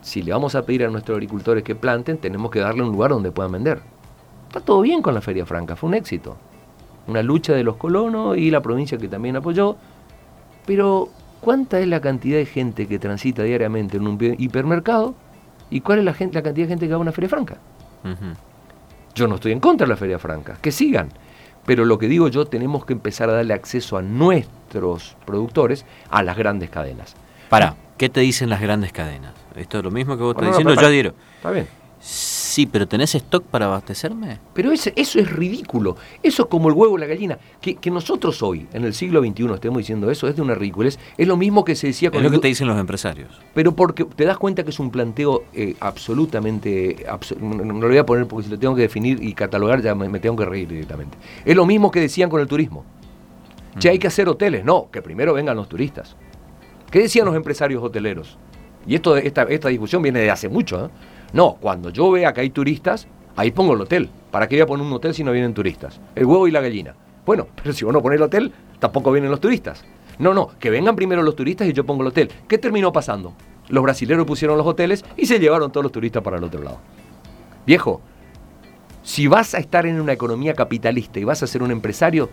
si 0.00 0.22
le 0.22 0.32
vamos 0.32 0.54
a 0.54 0.64
pedir 0.64 0.84
a 0.84 0.88
nuestros 0.88 1.16
agricultores 1.16 1.62
que 1.62 1.74
planten, 1.74 2.18
tenemos 2.18 2.50
que 2.50 2.60
darle 2.60 2.82
un 2.82 2.92
lugar 2.92 3.10
donde 3.10 3.32
puedan 3.32 3.52
vender. 3.52 3.80
Está 4.48 4.60
todo 4.60 4.80
bien 4.80 5.02
con 5.02 5.14
la 5.14 5.20
feria 5.20 5.44
franca, 5.44 5.76
fue 5.76 5.88
un 5.88 5.94
éxito. 5.94 6.36
Una 7.06 7.22
lucha 7.22 7.52
de 7.52 7.64
los 7.64 7.76
colonos 7.76 8.36
y 8.36 8.50
la 8.50 8.62
provincia 8.62 8.98
que 8.98 9.08
también 9.08 9.36
apoyó. 9.36 9.76
Pero, 10.64 11.08
¿cuánta 11.40 11.78
es 11.80 11.86
la 11.86 12.00
cantidad 12.00 12.38
de 12.38 12.46
gente 12.46 12.86
que 12.86 12.98
transita 12.98 13.42
diariamente 13.42 13.96
en 13.96 14.06
un 14.06 14.18
hipermercado? 14.38 15.14
¿Y 15.70 15.80
cuál 15.80 16.00
es 16.00 16.04
la, 16.04 16.14
gente, 16.14 16.36
la 16.36 16.42
cantidad 16.42 16.66
de 16.66 16.70
gente 16.70 16.86
que 16.86 16.92
va 16.92 16.98
a 16.98 17.00
una 17.00 17.12
feria 17.12 17.28
franca? 17.28 17.58
Yo 19.14 19.26
no 19.26 19.36
estoy 19.36 19.52
en 19.52 19.60
contra 19.60 19.86
de 19.86 19.90
la 19.90 19.96
feria 19.96 20.18
franca, 20.18 20.58
que 20.60 20.70
sigan. 20.70 21.08
Pero 21.66 21.84
lo 21.84 21.98
que 21.98 22.08
digo 22.08 22.28
yo, 22.28 22.46
tenemos 22.46 22.86
que 22.86 22.92
empezar 22.92 23.28
a 23.28 23.34
darle 23.34 23.52
acceso 23.52 23.98
a 23.98 24.02
nuestros 24.02 25.16
productores 25.26 25.84
a 26.10 26.22
las 26.22 26.36
grandes 26.36 26.70
cadenas. 26.70 27.14
Para, 27.48 27.76
¿qué 27.98 28.08
te 28.08 28.20
dicen 28.20 28.48
las 28.48 28.60
grandes 28.60 28.92
cadenas? 28.92 29.34
Esto 29.56 29.78
es 29.78 29.84
lo 29.84 29.90
mismo 29.90 30.16
que 30.16 30.22
vos 30.22 30.34
estás 30.34 30.48
diciendo, 30.48 30.74
yo 30.74 30.86
adhiero. 30.86 31.14
Está 31.36 31.50
bien. 31.50 31.66
Sí, 32.56 32.64
pero 32.64 32.88
¿tenés 32.88 33.14
stock 33.14 33.44
para 33.44 33.66
abastecerme? 33.66 34.38
Pero 34.54 34.72
eso 34.72 34.90
es 34.96 35.30
ridículo. 35.30 35.98
Eso 36.22 36.44
es 36.44 36.48
como 36.48 36.70
el 36.70 36.74
huevo 36.74 36.96
y 36.96 37.00
la 37.02 37.06
gallina. 37.06 37.38
Que, 37.60 37.90
nosotros 37.90 38.42
hoy, 38.42 38.66
en 38.72 38.86
el 38.86 38.94
siglo 38.94 39.20
XXI, 39.20 39.52
estemos 39.52 39.76
diciendo 39.76 40.10
eso, 40.10 40.26
es 40.26 40.36
de 40.36 40.40
una 40.40 40.54
ridiculez. 40.54 40.98
Es 41.18 41.28
lo 41.28 41.36
mismo 41.36 41.66
que 41.66 41.74
se 41.74 41.88
decía 41.88 42.10
con... 42.10 42.20
Es 42.20 42.24
lo 42.24 42.30
que 42.30 42.38
te 42.38 42.48
dicen 42.48 42.66
los 42.66 42.80
empresarios. 42.80 43.28
Pero 43.52 43.76
porque 43.76 44.04
te 44.04 44.24
das 44.24 44.38
cuenta 44.38 44.64
que 44.64 44.70
es 44.70 44.78
un 44.78 44.90
planteo 44.90 45.44
eh, 45.52 45.74
absolutamente... 45.80 47.04
no, 47.38 47.74
lo 47.74 47.88
voy 47.88 47.98
a 47.98 48.06
poner 48.06 48.26
porque 48.26 48.44
si 48.44 48.50
lo 48.50 48.58
tengo 48.58 48.74
que 48.74 48.80
definir 48.80 49.22
y 49.22 49.34
catalogar 49.34 49.82
ya 49.82 49.94
me, 49.94 50.18
tengo 50.18 50.36
que 50.36 50.46
reír 50.46 50.66
directamente. 50.66 51.18
Es 51.44 51.54
lo 51.54 51.66
mismo 51.66 51.90
que 51.90 52.00
decían 52.00 52.30
con 52.30 52.40
el 52.40 52.46
turismo. 52.46 52.86
Ya 53.78 53.90
hay 53.90 53.98
que 53.98 54.06
hacer 54.06 54.30
hoteles. 54.30 54.64
No, 54.64 54.88
que 54.90 55.02
primero 55.02 55.34
vengan 55.34 55.58
los 55.58 55.68
turistas. 55.68 56.16
¿Qué 56.90 57.00
decían 57.00 57.26
los 57.26 57.36
empresarios 57.36 57.82
hoteleros? 57.82 58.38
Y 58.86 58.94
esto, 58.94 59.14
esta, 59.18 59.42
esta 59.42 59.68
discusión 59.68 60.00
viene 60.00 60.20
de 60.20 60.30
hace 60.30 60.48
mucho. 60.48 60.86
¿eh? 60.86 60.88
No, 61.32 61.56
cuando 61.60 61.90
yo 61.90 62.10
vea 62.10 62.32
que 62.32 62.40
hay 62.42 62.50
turistas, 62.50 63.06
ahí 63.36 63.50
pongo 63.50 63.74
el 63.74 63.80
hotel. 63.80 64.10
¿Para 64.30 64.48
qué 64.48 64.56
voy 64.56 64.62
a 64.62 64.66
poner 64.66 64.86
un 64.86 64.92
hotel 64.92 65.14
si 65.14 65.24
no 65.24 65.32
vienen 65.32 65.54
turistas? 65.54 66.00
El 66.14 66.26
huevo 66.26 66.48
y 66.48 66.50
la 66.50 66.60
gallina. 66.60 66.94
Bueno, 67.24 67.46
pero 67.62 67.72
si 67.72 67.84
vos 67.84 67.92
no 67.92 68.02
pones 68.02 68.16
el 68.18 68.22
hotel, 68.22 68.52
tampoco 68.78 69.12
vienen 69.12 69.30
los 69.30 69.40
turistas. 69.40 69.84
No, 70.18 70.32
no, 70.32 70.50
que 70.58 70.70
vengan 70.70 70.96
primero 70.96 71.22
los 71.22 71.36
turistas 71.36 71.68
y 71.68 71.72
yo 71.72 71.84
pongo 71.84 72.02
el 72.02 72.08
hotel. 72.08 72.30
¿Qué 72.48 72.58
terminó 72.58 72.92
pasando? 72.92 73.34
Los 73.68 73.82
brasileños 73.82 74.26
pusieron 74.26 74.56
los 74.56 74.66
hoteles 74.66 75.04
y 75.16 75.26
se 75.26 75.38
llevaron 75.38 75.72
todos 75.72 75.84
los 75.84 75.92
turistas 75.92 76.22
para 76.22 76.38
el 76.38 76.44
otro 76.44 76.62
lado. 76.62 76.78
Viejo, 77.66 78.00
si 79.02 79.26
vas 79.26 79.54
a 79.54 79.58
estar 79.58 79.86
en 79.86 80.00
una 80.00 80.12
economía 80.12 80.54
capitalista 80.54 81.20
y 81.20 81.24
vas 81.24 81.42
a 81.42 81.46
ser 81.46 81.62
un 81.62 81.70
empresario, 81.70 82.30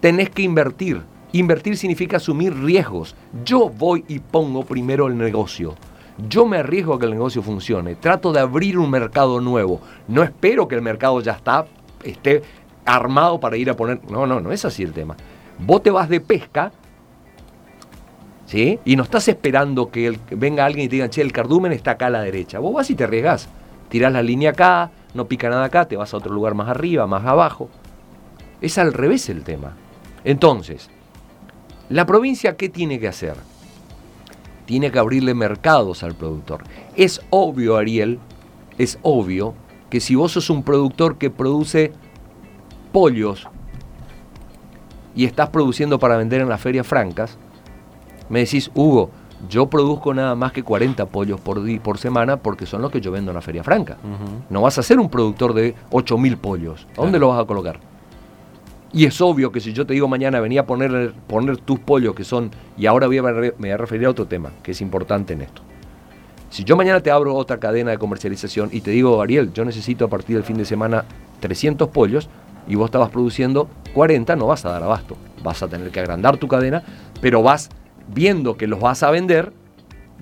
tenés 0.00 0.30
que 0.30 0.42
invertir. 0.42 1.02
Invertir 1.32 1.76
significa 1.76 2.18
asumir 2.18 2.54
riesgos. 2.54 3.14
Yo 3.44 3.68
voy 3.68 4.04
y 4.08 4.18
pongo 4.18 4.64
primero 4.64 5.06
el 5.06 5.18
negocio. 5.18 5.74
Yo 6.26 6.46
me 6.46 6.58
arriesgo 6.58 6.94
a 6.94 6.98
que 6.98 7.04
el 7.04 7.12
negocio 7.12 7.42
funcione, 7.42 7.94
trato 7.94 8.32
de 8.32 8.40
abrir 8.40 8.76
un 8.76 8.90
mercado 8.90 9.40
nuevo. 9.40 9.80
No 10.08 10.24
espero 10.24 10.66
que 10.66 10.74
el 10.74 10.82
mercado 10.82 11.20
ya 11.20 11.32
está, 11.32 11.66
esté 12.02 12.42
armado 12.84 13.38
para 13.38 13.56
ir 13.56 13.70
a 13.70 13.74
poner. 13.74 14.00
No, 14.10 14.26
no, 14.26 14.40
no 14.40 14.50
es 14.50 14.64
así 14.64 14.82
el 14.82 14.92
tema. 14.92 15.16
Vos 15.60 15.82
te 15.82 15.90
vas 15.90 16.08
de 16.08 16.20
pesca, 16.20 16.72
¿sí? 18.46 18.80
Y 18.84 18.96
no 18.96 19.04
estás 19.04 19.28
esperando 19.28 19.90
que, 19.90 20.18
venga 20.30 20.64
alguien 20.64 20.86
y 20.86 20.88
te 20.88 20.96
diga, 20.96 21.08
che, 21.08 21.22
el 21.22 21.32
cardumen 21.32 21.72
está 21.72 21.92
acá 21.92 22.06
a 22.06 22.10
la 22.10 22.22
derecha. 22.22 22.58
Vos 22.58 22.74
vas 22.74 22.90
y 22.90 22.96
te 22.96 23.04
arriesgas. 23.04 23.48
Tirás 23.88 24.12
la 24.12 24.22
línea 24.22 24.50
acá, 24.50 24.90
no 25.14 25.26
pica 25.26 25.48
nada 25.48 25.64
acá, 25.64 25.86
te 25.86 25.96
vas 25.96 26.12
a 26.12 26.16
otro 26.16 26.34
lugar 26.34 26.54
más 26.54 26.68
arriba, 26.68 27.06
más 27.06 27.24
abajo. 27.24 27.70
Es 28.60 28.76
al 28.76 28.92
revés 28.92 29.28
el 29.28 29.44
tema. 29.44 29.76
Entonces, 30.24 30.90
¿la 31.88 32.06
provincia 32.06 32.56
qué 32.56 32.68
tiene 32.68 32.98
que 32.98 33.08
hacer? 33.08 33.34
Tiene 34.68 34.90
que 34.90 34.98
abrirle 34.98 35.32
mercados 35.32 36.02
al 36.02 36.14
productor. 36.14 36.62
Es 36.94 37.22
obvio, 37.30 37.78
Ariel, 37.78 38.18
es 38.76 38.98
obvio 39.00 39.54
que 39.88 39.98
si 39.98 40.14
vos 40.14 40.32
sos 40.32 40.50
un 40.50 40.62
productor 40.62 41.16
que 41.16 41.30
produce 41.30 41.90
pollos 42.92 43.48
y 45.14 45.24
estás 45.24 45.48
produciendo 45.48 45.98
para 45.98 46.18
vender 46.18 46.42
en 46.42 46.50
las 46.50 46.60
ferias 46.60 46.86
francas, 46.86 47.38
me 48.28 48.40
decís, 48.40 48.70
Hugo, 48.74 49.08
yo 49.48 49.70
produzco 49.70 50.12
nada 50.12 50.34
más 50.34 50.52
que 50.52 50.62
40 50.62 51.06
pollos 51.06 51.40
por, 51.40 51.62
por 51.80 51.96
semana 51.96 52.36
porque 52.36 52.66
son 52.66 52.82
los 52.82 52.90
que 52.90 53.00
yo 53.00 53.10
vendo 53.10 53.30
en 53.30 53.36
la 53.36 53.40
feria 53.40 53.64
franca. 53.64 53.96
No 54.50 54.60
vas 54.60 54.76
a 54.76 54.82
ser 54.82 55.00
un 55.00 55.08
productor 55.08 55.54
de 55.54 55.74
8.000 55.92 56.36
pollos. 56.36 56.86
¿A 56.92 57.00
dónde 57.00 57.18
lo 57.18 57.28
vas 57.28 57.40
a 57.42 57.46
colocar? 57.46 57.80
Y 58.92 59.04
es 59.04 59.20
obvio 59.20 59.52
que 59.52 59.60
si 59.60 59.72
yo 59.72 59.86
te 59.86 59.94
digo 59.94 60.08
mañana 60.08 60.40
venía 60.40 60.62
a 60.62 60.66
poner, 60.66 61.12
poner 61.26 61.58
tus 61.58 61.78
pollos 61.78 62.14
que 62.14 62.24
son, 62.24 62.50
y 62.76 62.86
ahora 62.86 63.06
voy 63.06 63.18
a, 63.18 63.22
me 63.22 63.50
voy 63.50 63.70
a 63.70 63.76
referir 63.76 64.06
a 64.06 64.10
otro 64.10 64.26
tema 64.26 64.50
que 64.62 64.70
es 64.70 64.80
importante 64.80 65.34
en 65.34 65.42
esto. 65.42 65.62
Si 66.50 66.64
yo 66.64 66.76
mañana 66.76 67.00
te 67.00 67.10
abro 67.10 67.34
otra 67.34 67.58
cadena 67.58 67.90
de 67.90 67.98
comercialización 67.98 68.70
y 68.72 68.80
te 68.80 68.90
digo, 68.90 69.20
Ariel, 69.20 69.52
yo 69.52 69.64
necesito 69.64 70.06
a 70.06 70.08
partir 70.08 70.36
del 70.36 70.44
fin 70.44 70.56
de 70.56 70.64
semana 70.64 71.04
300 71.40 71.88
pollos 71.88 72.30
y 72.66 72.74
vos 72.74 72.86
estabas 72.86 73.10
produciendo 73.10 73.68
40, 73.94 74.36
no 74.36 74.46
vas 74.46 74.64
a 74.64 74.70
dar 74.70 74.82
abasto. 74.82 75.16
Vas 75.42 75.62
a 75.62 75.68
tener 75.68 75.90
que 75.90 76.00
agrandar 76.00 76.38
tu 76.38 76.48
cadena, 76.48 76.82
pero 77.20 77.42
vas 77.42 77.68
viendo 78.08 78.56
que 78.56 78.66
los 78.66 78.80
vas 78.80 79.02
a 79.02 79.10
vender, 79.10 79.52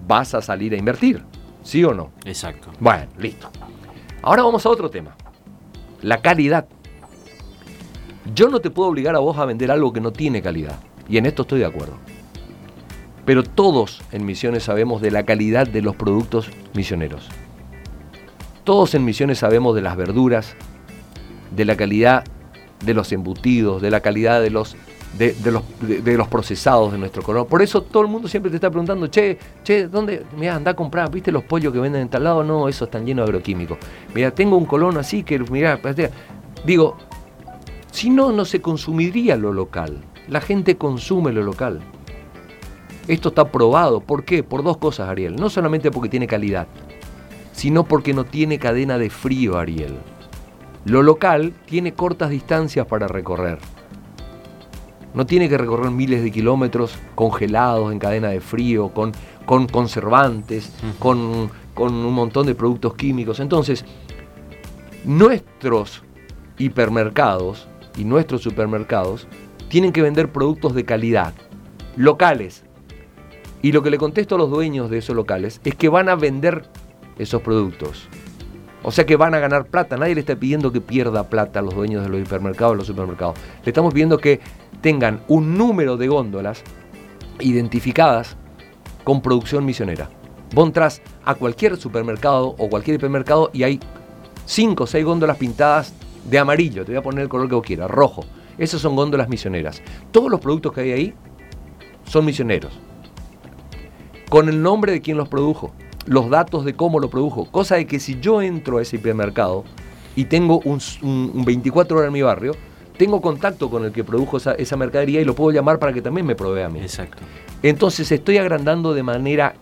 vas 0.07 0.35
a 0.35 0.43
salir 0.43 0.75
a 0.75 0.77
invertir. 0.77 1.23
¿Sí 1.63 1.85
o 1.85 1.95
no? 1.95 2.11
Exacto. 2.25 2.71
Bueno, 2.81 3.07
listo. 3.19 3.49
Ahora 4.23 4.43
vamos 4.43 4.67
a 4.67 4.71
otro 4.71 4.91
tema. 4.91 5.17
La 6.03 6.23
calidad. 6.23 6.67
Yo 8.35 8.49
no 8.49 8.61
te 8.61 8.71
puedo 8.71 8.91
obligar 8.91 9.15
a 9.15 9.21
vos 9.21 9.39
a 9.39 9.45
vender 9.45 9.71
algo 9.71 9.93
que 9.93 10.01
no 10.01 10.13
tiene 10.13 10.43
calidad. 10.43 10.79
Y 11.09 11.19
en 11.19 11.27
esto 11.27 11.43
estoy 11.43 11.61
de 11.61 11.67
acuerdo. 11.67 11.97
Pero 13.25 13.43
todos 13.43 14.03
en 14.13 14.25
Misiones 14.25 14.65
sabemos 14.65 15.01
de 15.01 15.11
la 15.11 15.25
calidad 15.25 15.67
de 15.67 15.83
los 15.83 15.97
productos 15.97 16.49
misioneros. 16.75 17.29
Todos 18.65 18.95
en 18.95 19.05
Misiones 19.05 19.39
sabemos 19.39 19.75
de 19.75 19.83
las 19.83 19.97
verduras, 19.97 20.55
de 21.51 21.65
la 21.65 21.77
calidad 21.77 22.25
de 22.85 22.95
los 22.95 23.13
embutidos, 23.13 23.81
de 23.81 23.91
la 23.91 24.01
calidad 24.01 24.41
de 24.43 24.51
los, 24.51 24.77
de, 25.19 25.35
los, 26.17 26.29
procesados 26.29 26.93
de 26.93 26.99
nuestro 26.99 27.23
color. 27.23 27.47
Por 27.47 27.63
eso 27.63 27.83
todo 27.83 28.03
el 28.03 28.09
mundo 28.09 28.29
siempre 28.29 28.51
te 28.51 28.57
está 28.57 28.71
preguntando, 28.71 29.07
che, 29.07 29.39
che, 29.63 29.89
¿dónde? 29.89 30.25
Mira, 30.37 30.57
anda 30.57 30.73
a 30.73 30.75
comprar, 30.75 31.11
¿viste 31.11 31.33
los 31.33 31.45
pollos 31.45 31.73
que 31.73 31.79
venden 31.79 32.03
en 32.03 32.09
tal 32.09 32.25
lado? 32.25 32.45
No, 32.45 32.69
eso 32.69 32.85
están 32.85 33.07
llenos 33.07 33.25
de 33.25 33.31
agroquímicos. 33.31 33.79
Mira, 34.15 34.31
tengo 34.31 34.57
un 34.57 34.67
colono 34.67 35.01
así 35.01 35.23
que, 35.23 35.39
mira, 35.39 35.81
digo, 36.65 36.97
si 37.97 38.11
no, 38.11 38.31
no 38.31 38.45
se 38.45 38.61
consumiría 38.61 39.37
lo 39.37 39.55
local. 39.55 40.03
La 40.29 40.43
gente 40.43 40.77
consume 40.77 41.33
lo 41.33 41.43
local. 41.43 41.81
Esto 43.09 43.31
está 43.31 43.51
probado. 43.51 44.01
¿Por 44.01 44.27
qué? 44.27 44.43
Por 44.43 44.63
dos 44.63 44.77
cosas, 44.77 45.09
Ariel. 45.09 45.37
No 45.37 45.49
solamente 45.49 45.91
porque 45.91 46.11
tiene 46.11 46.27
calidad, 46.27 46.67
sino 47.53 47.85
porque 47.85 48.13
no 48.13 48.25
tiene 48.25 48.59
cadena 48.59 48.99
de 48.99 49.09
frío, 49.09 49.57
Ariel. 49.57 49.97
Lo 50.85 51.03
local 51.03 51.55
tiene 51.65 51.95
cortas 51.95 52.29
distancias 52.29 52.87
para 52.87 53.09
recorrer. 53.09 53.61
No 55.15 55.25
tiene 55.25 55.49
que 55.49 55.57
recorrer 55.57 55.91
miles 55.91 56.23
de 56.23 56.31
kilómetros 56.31 56.99
congelados 57.15 57.91
en 57.93 57.99
cadena 57.99 58.29
de 58.29 58.43
frío, 58.43 58.91
con, 58.91 59.13
con 59.47 59.69
conservantes, 59.69 60.71
con, 60.99 61.51
con 61.73 61.95
un 61.95 62.13
montón 62.13 62.47
de 62.47 62.55
productos 62.55 62.95
químicos. 62.95 63.41
Entonces, 63.41 63.87
nuestros 65.03 66.03
hipermercados 66.59 67.69
y 67.97 68.05
nuestros 68.05 68.43
supermercados 68.43 69.27
tienen 69.69 69.93
que 69.93 70.03
vender 70.03 70.31
productos 70.31 70.75
de 70.75 70.85
calidad, 70.85 71.35
locales. 71.97 72.65
Y 73.63 73.73
lo 73.73 73.83
que 73.83 73.91
le 73.91 73.99
contesto 73.99 74.35
a 74.35 74.39
los 74.39 74.51
dueños 74.51 74.91
de 74.91 74.99
esos 74.99 75.17
locales 75.17 75.61
es 75.65 75.75
que 75.75 75.89
van 75.89 76.09
a 76.09 76.15
vender 76.15 76.65
esos 77.19 77.43
productos. 77.43 78.09
O 78.83 78.93
sea 78.93 79.07
que 79.07 79.17
van 79.17 79.35
a 79.35 79.41
ganar 79.41 79.67
plata. 79.67 79.97
Nadie 79.97 80.15
le 80.15 80.21
está 80.21 80.37
pidiendo 80.37 80.71
que 80.71 80.81
pierda 80.81 81.29
plata 81.29 81.59
a 81.59 81.63
los 81.63 81.75
dueños 81.75 82.05
de 82.05 82.09
los 82.09 82.21
hipermercados 82.21 82.77
los 82.77 82.87
supermercados. 82.87 83.37
Le 83.65 83.71
estamos 83.71 83.93
pidiendo 83.93 84.19
que 84.19 84.41
tengan 84.81 85.21
un 85.27 85.59
número 85.59 85.97
de 85.97 86.07
góndolas 86.07 86.63
identificadas 87.41 88.37
con 89.03 89.23
producción 89.23 89.65
misionera. 89.65 90.09
Vos 90.55 90.73
a 91.25 91.35
cualquier 91.35 91.77
supermercado 91.77 92.55
o 92.59 92.69
cualquier 92.69 92.97
hipermercado 92.97 93.51
y 93.53 93.65
hay 93.65 93.81
5 94.45 94.85
o 94.85 94.87
6 94.87 95.05
góndolas 95.05 95.37
pintadas 95.37 95.93
de 96.29 96.39
amarillo, 96.39 96.85
te 96.85 96.93
voy 96.93 96.99
a 96.99 97.03
poner 97.03 97.23
el 97.23 97.29
color 97.29 97.49
que 97.49 97.55
vos 97.55 97.65
quieras, 97.65 97.91
rojo. 97.91 98.25
Esas 98.59 98.81
son 98.81 98.97
góndolas 98.97 99.29
misioneras. 99.29 99.83
Todos 100.11 100.31
los 100.31 100.41
productos 100.41 100.73
que 100.73 100.81
hay 100.81 100.93
ahí 100.93 101.15
son 102.05 102.25
misioneros. 102.25 102.73
Con 104.29 104.49
el 104.49 104.63
nombre 104.63 104.93
de 104.93 105.01
quien 105.01 105.17
los 105.17 105.29
produjo, 105.29 105.73
los 106.07 106.31
datos 106.31 106.65
de 106.65 106.75
cómo 106.75 107.01
lo 107.01 107.11
produjo. 107.11 107.51
Cosa 107.51 107.77
de 107.77 107.87
que 107.87 108.01
si 108.01 108.19
yo 108.21 108.43
entro 108.43 108.79
a 108.79 108.83
ese 108.83 108.97
hipermercado 108.97 109.65
y 110.15 110.25
tengo 110.25 110.61
un, 110.65 110.81
24 111.45 111.99
horas 111.99 112.09
en 112.09 112.13
mi 112.13 112.23
barrio, 112.23 112.53
tengo 112.97 113.21
contacto 113.21 113.69
con 113.69 113.85
el 113.85 113.93
que 113.93 114.05
produjo 114.05 114.39
esa, 114.39 114.55
esa 114.55 114.77
mercadería 114.77 115.21
y 115.21 115.25
lo 115.25 115.35
puedo 115.35 115.51
llamar 115.51 115.79
para 115.79 115.93
que 115.93 116.01
también 116.01 116.27
me 116.27 116.35
provea 116.35 116.67
a 116.67 116.69
mí. 116.71 116.81
Exacto. 116.81 117.23
Entonces 117.63 118.11
estoy 118.11 118.39
agrandando 118.39 118.95
de 118.95 119.03
manera 119.03 119.55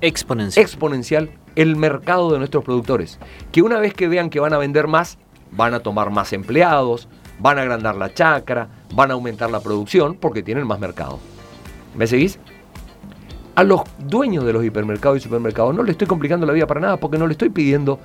Exponencial. 0.00 0.64
exponencial 0.64 1.30
el 1.54 1.76
mercado 1.76 2.32
de 2.32 2.38
nuestros 2.38 2.64
productores. 2.64 3.18
Que 3.52 3.62
una 3.62 3.78
vez 3.78 3.94
que 3.94 4.08
vean 4.08 4.30
que 4.30 4.40
van 4.40 4.52
a 4.52 4.58
vender 4.58 4.88
más, 4.88 5.18
van 5.52 5.74
a 5.74 5.80
tomar 5.80 6.10
más 6.10 6.32
empleados, 6.32 7.08
van 7.38 7.58
a 7.58 7.62
agrandar 7.62 7.96
la 7.96 8.12
chacra, 8.12 8.68
van 8.94 9.10
a 9.10 9.14
aumentar 9.14 9.50
la 9.50 9.60
producción 9.60 10.14
porque 10.14 10.42
tienen 10.42 10.66
más 10.66 10.80
mercado. 10.80 11.18
¿Me 11.94 12.06
seguís? 12.06 12.38
A 13.54 13.64
los 13.64 13.82
dueños 13.98 14.44
de 14.44 14.52
los 14.52 14.64
hipermercados 14.64 15.18
y 15.18 15.20
supermercados 15.20 15.74
no 15.74 15.82
le 15.82 15.92
estoy 15.92 16.06
complicando 16.06 16.46
la 16.46 16.52
vida 16.52 16.66
para 16.66 16.80
nada 16.80 16.96
porque 16.96 17.18
no 17.18 17.26
le 17.26 17.32
estoy 17.32 17.50
pidiendo 17.50 17.98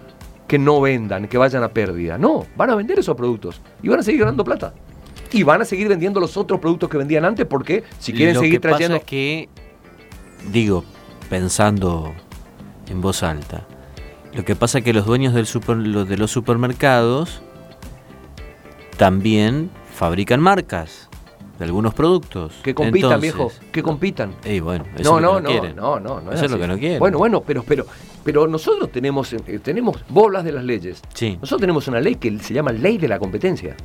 que 0.47 0.59
no 0.59 0.81
vendan, 0.81 1.27
que 1.27 1.37
vayan 1.37 1.63
a 1.63 1.69
pérdida. 1.69 2.17
No, 2.17 2.45
van 2.55 2.69
a 2.69 2.75
vender 2.75 2.99
esos 2.99 3.15
productos 3.15 3.61
y 3.81 3.89
van 3.89 3.99
a 3.99 4.03
seguir 4.03 4.21
ganando 4.21 4.43
plata. 4.43 4.73
Y 5.31 5.43
van 5.43 5.61
a 5.61 5.65
seguir 5.65 5.89
vendiendo 5.89 6.19
los 6.19 6.37
otros 6.37 6.59
productos 6.59 6.89
que 6.89 6.97
vendían 6.97 7.25
antes 7.25 7.45
porque 7.45 7.83
si 7.99 8.13
quieren 8.13 8.35
Lo 8.35 8.41
seguir 8.41 8.55
que 8.55 8.61
pasa 8.61 8.77
trayendo... 8.77 8.97
es 8.97 9.03
que, 9.03 9.49
digo, 10.51 10.85
pensando 11.29 12.13
en 12.89 13.01
voz 13.01 13.23
alta, 13.23 13.65
lo 14.33 14.45
que 14.45 14.55
pasa 14.55 14.79
es 14.79 14.83
que 14.83 14.93
los 14.93 15.05
dueños 15.05 15.33
del 15.33 15.45
super- 15.47 15.77
los 15.77 16.07
de 16.07 16.17
los 16.17 16.31
supermercados 16.31 17.41
también 18.97 19.69
fabrican 19.93 20.39
marcas 20.41 21.09
de 21.59 21.65
algunos 21.65 21.93
productos. 21.93 22.53
Que 22.63 22.75
compitan, 22.75 23.13
Entonces, 23.13 23.21
viejo, 23.33 23.51
que 23.71 23.81
compitan. 23.83 24.33
Y 24.45 24.59
bueno, 24.59 24.85
eso 24.95 25.09
No, 25.09 25.17
es 25.17 25.21
lo 25.23 25.29
que 25.29 25.33
no, 25.33 25.39
no, 25.41 25.49
quieren. 25.49 25.75
no, 25.75 25.99
no, 25.99 26.21
no 26.21 26.31
Eso 26.31 26.45
es 26.45 26.51
lo 26.51 26.59
que 26.59 26.67
no 26.67 26.77
quieren. 26.77 26.99
Bueno, 26.99 27.17
bueno, 27.17 27.41
pero, 27.41 27.63
pero, 27.63 27.85
pero 28.23 28.47
nosotros 28.47 28.91
tenemos, 28.91 29.33
eh, 29.33 29.59
tenemos, 29.63 29.97
hablas 30.15 30.43
de 30.43 30.51
las 30.51 30.63
leyes. 30.63 31.01
Sí, 31.13 31.37
Nosotros 31.41 31.61
tenemos 31.61 31.87
una 31.87 31.99
ley 31.99 32.15
que 32.15 32.37
se 32.39 32.53
llama 32.53 32.71
Ley 32.71 32.97
de 32.99 33.07
la 33.07 33.17
Competencia, 33.17 33.75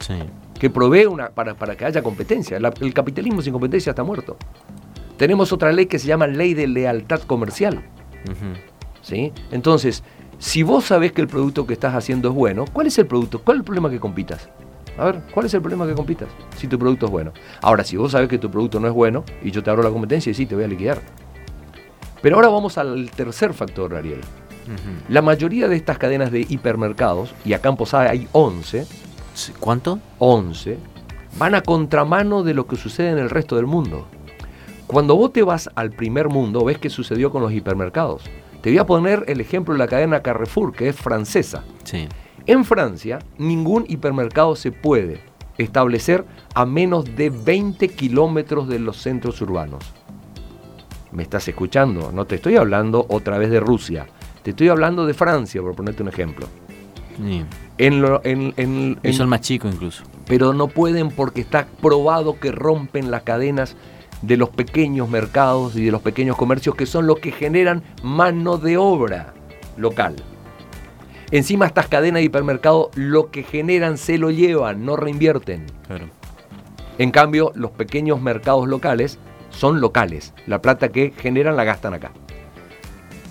sí. 0.00 0.14
que 0.58 0.68
provee 0.68 1.06
una, 1.06 1.30
para, 1.30 1.54
para 1.54 1.76
que 1.76 1.86
haya 1.86 2.02
competencia. 2.02 2.60
La- 2.60 2.74
el 2.80 2.92
capitalismo 2.92 3.40
sin 3.40 3.52
competencia 3.54 3.90
está 3.90 4.02
muerto. 4.02 4.36
Tenemos 5.16 5.50
otra 5.52 5.72
ley 5.72 5.86
que 5.86 5.98
se 5.98 6.06
llama 6.08 6.26
Ley 6.26 6.52
de 6.54 6.66
Lealtad 6.66 7.22
Comercial. 7.22 7.82
Ujú. 8.24 8.73
¿Sí? 9.04 9.32
Entonces, 9.52 10.02
si 10.38 10.64
vos 10.64 10.86
sabés 10.86 11.12
que 11.12 11.20
el 11.20 11.28
producto 11.28 11.66
que 11.66 11.74
estás 11.74 11.94
haciendo 11.94 12.30
es 12.30 12.34
bueno, 12.34 12.64
¿cuál 12.72 12.88
es 12.88 12.98
el 12.98 13.06
producto? 13.06 13.40
¿Cuál 13.40 13.58
es 13.58 13.60
el 13.60 13.64
problema 13.64 13.88
que 13.90 14.00
compitas? 14.00 14.48
A 14.98 15.04
ver, 15.04 15.22
¿cuál 15.32 15.46
es 15.46 15.54
el 15.54 15.60
problema 15.60 15.86
que 15.86 15.94
compitas? 15.94 16.28
Si 16.56 16.66
tu 16.66 16.78
producto 16.78 17.06
es 17.06 17.12
bueno. 17.12 17.32
Ahora, 17.62 17.84
si 17.84 17.96
vos 17.96 18.12
sabés 18.12 18.28
que 18.28 18.38
tu 18.38 18.50
producto 18.50 18.80
no 18.80 18.88
es 18.88 18.94
bueno 18.94 19.24
y 19.42 19.50
yo 19.50 19.62
te 19.62 19.70
abro 19.70 19.82
la 19.82 19.90
competencia 19.90 20.30
y 20.30 20.34
sí, 20.34 20.46
te 20.46 20.54
voy 20.54 20.64
a 20.64 20.68
liquidar. 20.68 21.00
Pero 22.22 22.36
ahora 22.36 22.48
vamos 22.48 22.78
al 22.78 23.10
tercer 23.10 23.52
factor, 23.52 23.94
Ariel. 23.94 24.20
La 25.10 25.20
mayoría 25.20 25.68
de 25.68 25.76
estas 25.76 25.98
cadenas 25.98 26.32
de 26.32 26.46
hipermercados, 26.48 27.34
y 27.44 27.52
acá 27.52 27.68
en 27.68 27.76
Posada 27.76 28.10
hay 28.10 28.26
11, 28.32 28.86
Sí, 29.34 29.52
¿Cuánto? 29.58 29.98
11, 30.20 30.78
van 31.38 31.56
a 31.56 31.60
contramano 31.60 32.44
de 32.44 32.54
lo 32.54 32.66
que 32.68 32.76
sucede 32.76 33.10
en 33.10 33.18
el 33.18 33.30
resto 33.30 33.56
del 33.56 33.66
mundo. 33.66 34.06
Cuando 34.86 35.16
vos 35.16 35.32
te 35.32 35.42
vas 35.42 35.68
al 35.74 35.90
primer 35.90 36.28
mundo, 36.28 36.64
ves 36.64 36.78
qué 36.78 36.88
sucedió 36.88 37.32
con 37.32 37.42
los 37.42 37.52
hipermercados. 37.52 38.22
Te 38.64 38.70
voy 38.70 38.78
a 38.78 38.86
poner 38.86 39.24
el 39.28 39.42
ejemplo 39.42 39.74
de 39.74 39.78
la 39.78 39.86
cadena 39.88 40.22
Carrefour, 40.22 40.72
que 40.72 40.88
es 40.88 40.96
francesa. 40.96 41.64
Sí. 41.82 42.08
En 42.46 42.64
Francia, 42.64 43.18
ningún 43.36 43.84
hipermercado 43.86 44.56
se 44.56 44.72
puede 44.72 45.20
establecer 45.58 46.24
a 46.54 46.64
menos 46.64 47.04
de 47.14 47.28
20 47.28 47.88
kilómetros 47.88 48.66
de 48.66 48.78
los 48.78 48.96
centros 48.96 49.38
urbanos. 49.42 49.84
¿Me 51.12 51.24
estás 51.24 51.46
escuchando? 51.46 52.10
No 52.10 52.24
te 52.24 52.36
estoy 52.36 52.56
hablando 52.56 53.04
otra 53.10 53.36
vez 53.36 53.50
de 53.50 53.60
Rusia. 53.60 54.06
Te 54.42 54.52
estoy 54.52 54.70
hablando 54.70 55.04
de 55.04 55.12
Francia, 55.12 55.60
por 55.60 55.74
ponerte 55.74 56.02
un 56.02 56.08
ejemplo. 56.08 56.46
Sí. 57.22 57.44
En 57.76 58.00
lo- 58.00 58.22
en- 58.24 58.54
en- 58.56 58.98
Y 59.02 59.12
son 59.12 59.28
más 59.28 59.42
chicos 59.42 59.74
incluso. 59.74 60.04
pero 60.26 60.54
no 60.54 60.68
pueden 60.68 61.10
porque 61.10 61.42
está 61.42 61.66
probado 61.82 62.40
que 62.40 62.50
rompen 62.50 63.10
las 63.10 63.24
cadenas 63.24 63.76
de 64.26 64.36
los 64.36 64.48
pequeños 64.48 65.08
mercados 65.08 65.76
y 65.76 65.84
de 65.84 65.90
los 65.90 66.02
pequeños 66.02 66.36
comercios 66.36 66.74
que 66.74 66.86
son 66.86 67.06
los 67.06 67.18
que 67.18 67.32
generan 67.32 67.82
mano 68.02 68.58
de 68.58 68.76
obra 68.76 69.34
local. 69.76 70.16
Encima 71.30 71.66
estas 71.66 71.88
cadenas 71.88 72.20
de 72.20 72.24
hipermercado 72.24 72.90
lo 72.94 73.30
que 73.30 73.42
generan 73.42 73.98
se 73.98 74.18
lo 74.18 74.30
llevan, 74.30 74.84
no 74.84 74.96
reinvierten. 74.96 75.66
Claro. 75.86 76.06
En 76.98 77.10
cambio, 77.10 77.50
los 77.54 77.72
pequeños 77.72 78.20
mercados 78.20 78.68
locales 78.68 79.18
son 79.50 79.80
locales. 79.80 80.32
La 80.46 80.62
plata 80.62 80.90
que 80.90 81.12
generan 81.16 81.56
la 81.56 81.64
gastan 81.64 81.94
acá. 81.94 82.12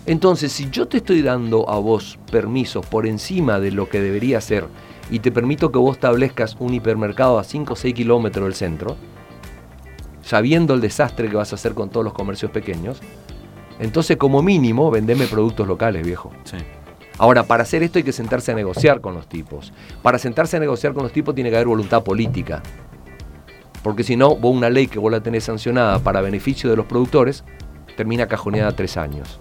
Entonces, 0.06 0.52
si 0.52 0.70
yo 0.70 0.88
te 0.88 0.98
estoy 0.98 1.22
dando 1.22 1.70
a 1.70 1.80
vos 1.80 2.20
permisos 2.30 2.86
por 2.86 3.08
encima 3.08 3.60
de 3.60 3.72
lo 3.72 3.88
que 3.88 4.02
debería 4.02 4.42
ser 4.42 4.66
y 5.10 5.20
te 5.20 5.32
permito 5.32 5.72
que 5.72 5.80
vos 5.80 5.96
establezcas 5.96 6.58
un 6.60 6.74
hipermercado 6.74 7.40
a 7.40 7.46
5 7.46 7.72
o 7.72 7.76
6 7.78 7.94
kilómetros 7.94 8.46
del 8.46 8.56
centro, 8.56 8.98
sabiendo 10.24 10.74
el 10.74 10.82
desastre 10.82 11.30
que 11.30 11.36
vas 11.36 11.52
a 11.52 11.56
hacer 11.56 11.76
con 11.76 11.90
todos 11.90 12.04
los 12.04 12.14
comercios 12.14 12.52
pequeños, 12.52 13.00
entonces 13.80 14.18
como 14.18 14.42
mínimo 14.42 14.90
vendeme 14.90 15.28
productos 15.28 15.68
locales, 15.68 16.06
viejo. 16.06 16.32
Sí. 16.46 16.58
Ahora, 17.20 17.44
para 17.44 17.64
hacer 17.64 17.84
esto 17.84 18.00
hay 18.00 18.04
que 18.04 18.12
sentarse 18.12 18.52
a 18.52 18.56
negociar 18.56 19.00
con 19.00 19.14
los 19.14 19.28
tipos. 19.28 19.72
Para 20.02 20.18
sentarse 20.18 20.58
a 20.58 20.60
negociar 20.60 20.94
con 20.94 21.04
los 21.04 21.12
tipos 21.12 21.36
tiene 21.36 21.52
que 21.52 21.58
haber 21.58 21.68
voluntad 21.68 22.04
política. 22.04 22.64
Porque 23.84 24.04
si 24.04 24.16
no, 24.16 24.36
vos 24.36 24.56
una 24.56 24.70
ley 24.70 24.88
que 24.88 24.98
vos 24.98 25.12
la 25.12 25.22
tenés 25.22 25.44
sancionada 25.44 26.00
para 26.00 26.22
beneficio 26.22 26.70
de 26.70 26.76
los 26.76 26.86
productores, 26.86 27.44
termina 27.96 28.28
cajoneada 28.28 28.72
tres 28.72 28.98
años. 28.98 29.40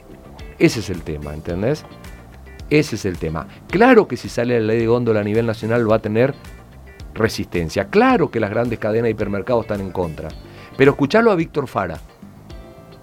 Ese 0.59 0.81
es 0.81 0.90
el 0.90 1.03
tema, 1.03 1.33
¿entendés? 1.33 1.85
Ese 2.68 2.97
es 2.97 3.05
el 3.05 3.18
tema. 3.18 3.47
Claro 3.68 4.07
que 4.07 4.16
si 4.16 4.29
sale 4.29 4.59
la 4.61 4.66
ley 4.66 4.81
de 4.81 4.87
góndola 4.87 5.21
a 5.21 5.25
nivel 5.25 5.47
nacional 5.47 5.90
va 5.90 5.97
a 5.97 6.01
tener 6.01 6.35
resistencia. 7.14 7.87
Claro 7.87 8.31
que 8.31 8.40
las 8.40 8.51
grandes 8.51 8.79
cadenas 8.79 9.05
de 9.05 9.11
hipermercados 9.11 9.64
están 9.64 9.81
en 9.81 9.92
contra. 9.92 10.29
Pero 10.77 10.93
escuchalo 10.93 11.31
a 11.31 11.35
Víctor 11.35 11.67
Fara. 11.69 11.99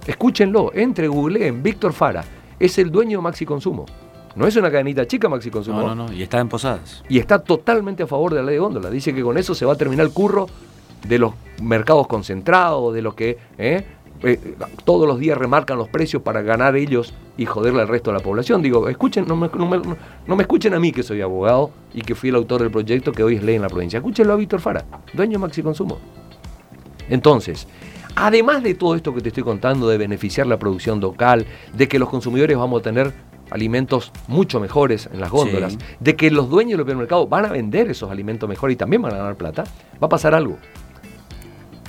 Escúchenlo, 0.08 0.72
entre 0.74 1.08
Google 1.08 1.48
en 1.48 1.62
Víctor 1.62 1.94
Fara. 1.94 2.24
Es 2.60 2.78
el 2.78 2.92
dueño 2.92 3.20
de 3.20 3.24
Maxi 3.24 3.46
Consumo. 3.46 3.86
No 4.36 4.48
es 4.48 4.56
una 4.56 4.72
cadenita 4.72 5.06
chica 5.06 5.30
Maxi 5.30 5.50
Consumo. 5.52 5.82
No, 5.82 5.96
no, 5.96 6.08
no. 6.08 6.14
Y 6.14 6.24
está 6.24 6.40
en 6.40 6.50
Posadas. 6.50 7.04
Y 7.10 7.20
está 7.20 7.40
totalmente 7.40 8.04
a 8.04 8.08
favor 8.08 8.32
de 8.34 8.40
la 8.40 8.46
ley 8.48 8.56
de 8.56 8.60
góndola. 8.60 8.90
Dice 8.90 9.14
que 9.14 9.22
con 9.22 9.38
eso 9.38 9.54
se 9.54 9.66
va 9.66 9.74
a 9.74 9.76
terminar 9.76 10.06
el 10.06 10.12
curro 10.14 10.48
de 11.08 11.20
los 11.20 11.34
mercados 11.62 12.08
concentrados, 12.08 12.94
de 12.94 13.02
los 13.02 13.14
que 13.14 13.38
¿eh? 13.58 13.86
Eh, 14.22 14.56
todos 14.84 15.08
los 15.08 15.18
días 15.18 15.38
remarcan 15.38 15.78
los 15.78 15.88
precios 15.88 16.22
para 16.22 16.42
ganar 16.42 16.76
ellos 16.76 17.14
y 17.38 17.46
joderle 17.46 17.82
al 17.82 17.88
resto 17.88 18.12
de 18.12 18.18
la 18.18 18.24
población. 18.24 18.62
Digo, 18.62 18.90
escuchen, 18.90 19.26
no 19.26 19.38
me, 19.38 19.48
no 19.56 19.66
me- 19.66 19.80
no 20.28 20.36
me 20.36 20.44
escuchen 20.44 20.74
a 20.74 20.80
mí 20.80 20.92
que 20.92 21.04
soy 21.04 21.22
abogado 21.22 21.72
y 21.94 22.02
que 22.02 22.16
fui 22.16 22.28
el 22.30 22.36
autor 22.36 22.62
del 22.62 22.70
proyecto 22.70 23.14
que 23.14 23.24
hoy 23.24 23.36
es 23.36 23.44
ley 23.44 23.56
en 23.56 23.62
la 23.62 23.70
provincia. 23.70 23.98
Escúchenlo 23.98 24.34
a 24.34 24.36
Víctor 24.36 24.60
Fara, 24.60 24.84
dueño 25.14 25.34
de 25.34 25.38
Maxi 25.40 25.64
Consumo. 25.64 26.00
Entonces, 27.10 27.68
además 28.16 28.64
de 28.64 28.74
todo 28.76 28.96
esto 28.96 29.14
que 29.14 29.22
te 29.22 29.30
estoy 29.30 29.44
contando, 29.44 29.88
de 29.88 29.98
beneficiar 29.98 30.48
la 30.48 30.58
producción 30.60 31.00
local, 31.00 31.46
de 31.74 31.88
que 31.88 32.00
los 32.00 32.10
consumidores 32.10 32.58
vamos 32.58 32.80
a 32.80 32.84
tener 32.84 33.14
alimentos 33.52 34.12
mucho 34.28 34.60
mejores 34.60 35.10
en 35.12 35.20
las 35.20 35.32
góndolas, 35.32 35.74
Sí. 35.74 35.80
de 36.00 36.16
que 36.16 36.30
los 36.30 36.50
dueños 36.50 36.78
del 36.78 36.86
supermercado 36.86 37.28
van 37.28 37.46
a 37.46 37.50
vender 37.50 37.90
esos 37.90 38.12
alimentos 38.12 38.48
mejor 38.48 38.70
y 38.72 38.76
también 38.76 39.02
van 39.02 39.14
a 39.14 39.18
ganar 39.18 39.36
plata, 39.36 39.64
va 40.02 40.06
a 40.06 40.10
pasar 40.10 40.36
algo. 40.36 40.58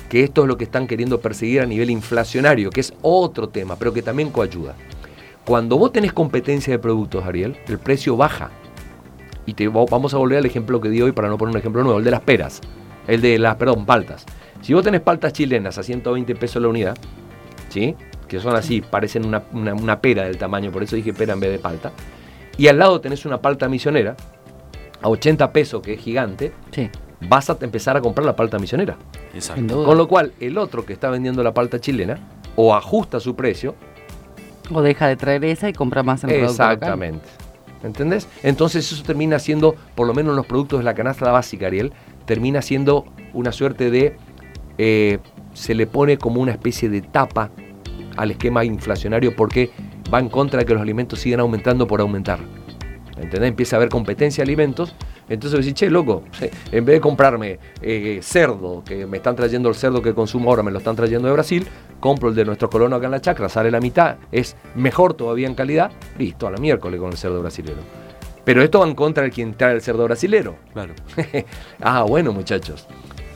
Que 0.09 0.25
esto 0.25 0.43
es 0.43 0.49
lo 0.49 0.57
que 0.57 0.65
están 0.65 0.87
queriendo 0.87 1.21
perseguir 1.21 1.61
a 1.61 1.67
nivel 1.67 1.91
inflacionario, 1.91 2.71
que 2.71 2.81
es 2.81 2.93
otro 3.03 3.49
tema, 3.49 3.77
pero 3.77 3.93
que 3.93 4.03
también 4.03 4.31
coayuda. 4.31 4.75
Cuando 5.45 5.79
vos 5.79 5.93
tenés 5.93 6.13
competencia 6.13 6.73
de 6.73 6.79
productos, 6.79 7.25
Ariel, 7.25 7.57
el 7.69 7.79
precio 7.79 8.17
baja. 8.17 8.51
Y 9.47 9.55
te, 9.55 9.69
vamos 9.69 10.15
a 10.15 10.17
volver 10.19 10.39
al 10.39 10.47
ejemplo 10.47 10.81
que 10.81 10.89
di 10.89 11.01
hoy 11.01 11.13
para 11.13 11.29
no 11.29 11.39
poner 11.39 11.55
un 11.55 11.59
ejemplo 11.59 11.83
nuevo, 11.83 11.99
el 11.99 12.05
de 12.05 12.11
las 12.11 12.21
peras. 12.21 12.61
El 13.07 13.21
de 13.21 13.39
las, 13.39 13.57
perdón, 13.57 13.87
paltas. 13.87 14.25
Si 14.63 14.75
vos 14.75 14.83
tenés 14.85 15.01
paltas 15.01 15.33
chilenas 15.33 15.79
a 15.79 15.83
120 15.83 16.35
pesos 16.35 16.61
la 16.63 16.69
unidad, 16.69 16.97
¿sí? 17.69 17.95
Que 18.29 18.39
son 18.41 18.55
así, 18.55 18.81
parecen 18.81 19.25
una, 19.27 19.43
una- 19.53 19.75
una 19.75 20.01
pera 20.01 20.25
del 20.25 20.37
tamaño, 20.39 20.71
por 20.71 20.83
eso 20.83 20.97
dije 20.97 21.13
pera 21.13 21.33
en 21.33 21.41
vez 21.41 21.51
de 21.51 21.59
palta. 21.59 21.93
Y 22.59 22.69
al 22.69 22.79
lado 22.79 23.01
tenés 23.01 23.25
una 23.25 23.41
palta 23.41 23.69
misionera, 23.69 24.17
a 25.03 25.09
80 25.09 25.51
pesos, 25.53 25.81
que 25.83 25.95
es 25.95 26.01
gigante, 26.01 26.53
Sí, 26.73 26.91
vas 27.29 27.49
a 27.51 27.57
empezar 27.61 27.97
a 27.97 28.01
comprar 28.01 28.27
la 28.27 28.37
palta 28.37 28.59
misionera. 28.59 28.97
Exacto. 29.35 29.61
sin 29.61 29.67
duda. 29.67 29.87
Con 29.87 29.97
lo 29.97 30.07
cual, 30.09 30.33
el 30.41 30.59
otro 30.59 30.85
que 30.85 30.93
está 30.93 31.09
vendiendo 31.11 31.43
la 31.43 31.55
palta 31.55 31.81
chilena, 31.81 32.19
o 32.57 32.75
ajusta 32.75 33.19
su 33.21 33.35
precio, 33.35 33.75
O 34.73 34.83
deja 34.83 35.09
de 35.09 35.17
traer 35.17 35.45
esa 35.47 35.69
y 35.69 35.73
compra 35.73 36.03
más 36.05 36.23
en. 36.23 36.31
Exactamente. 36.31 37.27
¿Entendés? 37.83 38.29
Entonces 38.45 38.93
eso 38.93 39.03
termina 39.03 39.39
siendo, 39.41 39.75
por 39.97 40.07
lo 40.07 40.15
menos 40.15 40.31
en 40.31 40.37
los 40.37 40.47
productos 40.47 40.79
de 40.81 40.85
la 40.85 40.95
canasta 40.95 41.31
básica, 41.33 41.67
Ariel, 41.67 41.93
termina 42.27 42.61
siendo 42.63 43.07
una 43.33 43.51
suerte 43.53 43.91
de, 43.91 44.17
eh, 44.83 45.19
se 45.53 45.75
le 45.75 45.87
pone 45.87 46.17
como 46.17 46.41
una 46.41 46.53
especie 46.53 46.89
de 46.89 47.03
tapa 47.03 47.51
al 48.17 48.31
esquema 48.31 48.65
inflacionario 48.65 49.37
porque 49.37 49.71
va 50.13 50.21
en 50.21 50.31
contra 50.31 50.61
de 50.61 50.65
que 50.65 50.73
los 50.73 50.81
alimentos 50.81 51.21
sigan 51.21 51.41
aumentando 51.41 51.87
por 51.87 52.01
aumentar. 52.01 52.41
¿Entendés? 53.19 53.51
Empieza 53.51 53.77
a 53.77 53.79
haber 53.79 53.91
competencia 53.91 54.43
de 54.43 54.49
alimentos. 54.49 54.95
Entonces 55.29 55.61
decís, 55.61 55.75
che, 55.75 55.91
loco, 55.91 56.23
en 56.73 56.85
vez 56.87 56.95
de 56.95 57.01
comprarme 57.03 57.59
eh, 57.83 58.21
cerdo, 58.23 58.83
que 58.83 59.05
me 59.05 59.19
están 59.19 59.37
trayendo 59.37 59.69
el 59.69 59.75
cerdo 59.75 60.01
que 60.01 60.15
consumo 60.15 60.49
ahora, 60.49 60.63
me 60.63 60.71
lo 60.71 60.79
están 60.79 60.97
trayendo 60.97 61.29
de 61.29 61.35
Brasil, 61.35 61.67
compro 62.01 62.31
el 62.31 62.35
de 62.35 62.47
nuestro 62.47 62.71
colono 62.71 62.97
acá 62.97 63.05
en 63.05 63.13
la 63.13 63.21
chacra, 63.21 63.51
sale 63.51 63.71
la 63.71 63.81
mitad, 63.81 64.17
es 64.33 64.57
mejor 64.75 65.13
todavía 65.13 65.47
en 65.47 65.55
calidad, 65.55 65.93
listo, 66.19 66.47
a 66.47 66.51
la 66.51 66.57
miércoles 66.57 66.99
con 66.99 67.11
el 67.11 67.19
cerdo 67.19 67.43
brasileño. 67.43 67.83
Pero 68.45 68.63
esto 68.63 68.81
va 68.81 68.89
en 68.89 68.95
contra 68.95 69.25
de 69.25 69.31
quien 69.31 69.53
trae 69.53 69.75
el 69.75 69.83
cerdo 69.83 70.05
brasilero. 70.05 70.57
Claro. 70.73 70.95
ah, 71.83 72.03
bueno, 72.05 72.33
muchachos. 72.33 72.89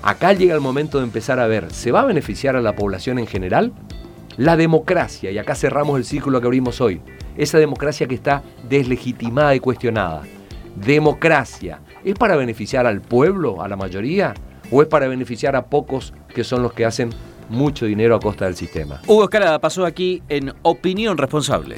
Acá 0.07 0.35
llega 0.35 0.55
el 0.55 0.61
momento 0.61 0.99
de 0.99 1.05
empezar 1.05 1.41
a 1.41 1.47
ver, 1.47 1.73
¿se 1.73 1.91
va 1.91 2.03
a 2.03 2.05
beneficiar 2.05 2.57
a 2.57 2.61
la 2.61 2.77
población 2.77 3.19
en 3.19 3.27
general? 3.27 3.73
La 4.37 4.55
democracia, 4.55 5.31
y 5.31 5.39
acá 5.39 5.55
cerramos 5.55 5.97
el 5.97 6.05
círculo 6.05 6.43
que 6.43 6.47
abrimos 6.47 6.83
hoy, 6.83 7.01
esa 7.39 7.57
democracia 7.57 8.07
que 8.07 8.15
está 8.15 8.43
deslegitimada 8.69 9.55
y 9.55 9.61
cuestionada. 9.61 10.21
Democracia, 10.77 11.81
¿es 12.05 12.13
para 12.17 12.37
beneficiar 12.37 12.87
al 12.87 13.01
pueblo, 13.01 13.63
a 13.63 13.69
la 13.69 13.77
mayoría? 13.77 14.35
¿O 14.71 14.83
es 14.83 14.89
para 14.89 15.09
beneficiar 15.09 15.57
a 15.57 15.65
pocos 15.65 16.13
que 16.35 16.45
son 16.45 16.63
los 16.63 16.75
que 16.75 16.85
hacen 16.85 17.09
mucho 17.49 17.87
dinero 17.87 18.15
a 18.15 18.21
costa 18.21 18.45
del 18.45 18.57
sistema? 18.57 19.01
Hugo 19.07 19.25
Escalada 19.25 19.59
pasó 19.59 19.87
aquí 19.87 20.23
en 20.29 20.53
Opinión 20.61 21.17
Responsable. 21.17 21.77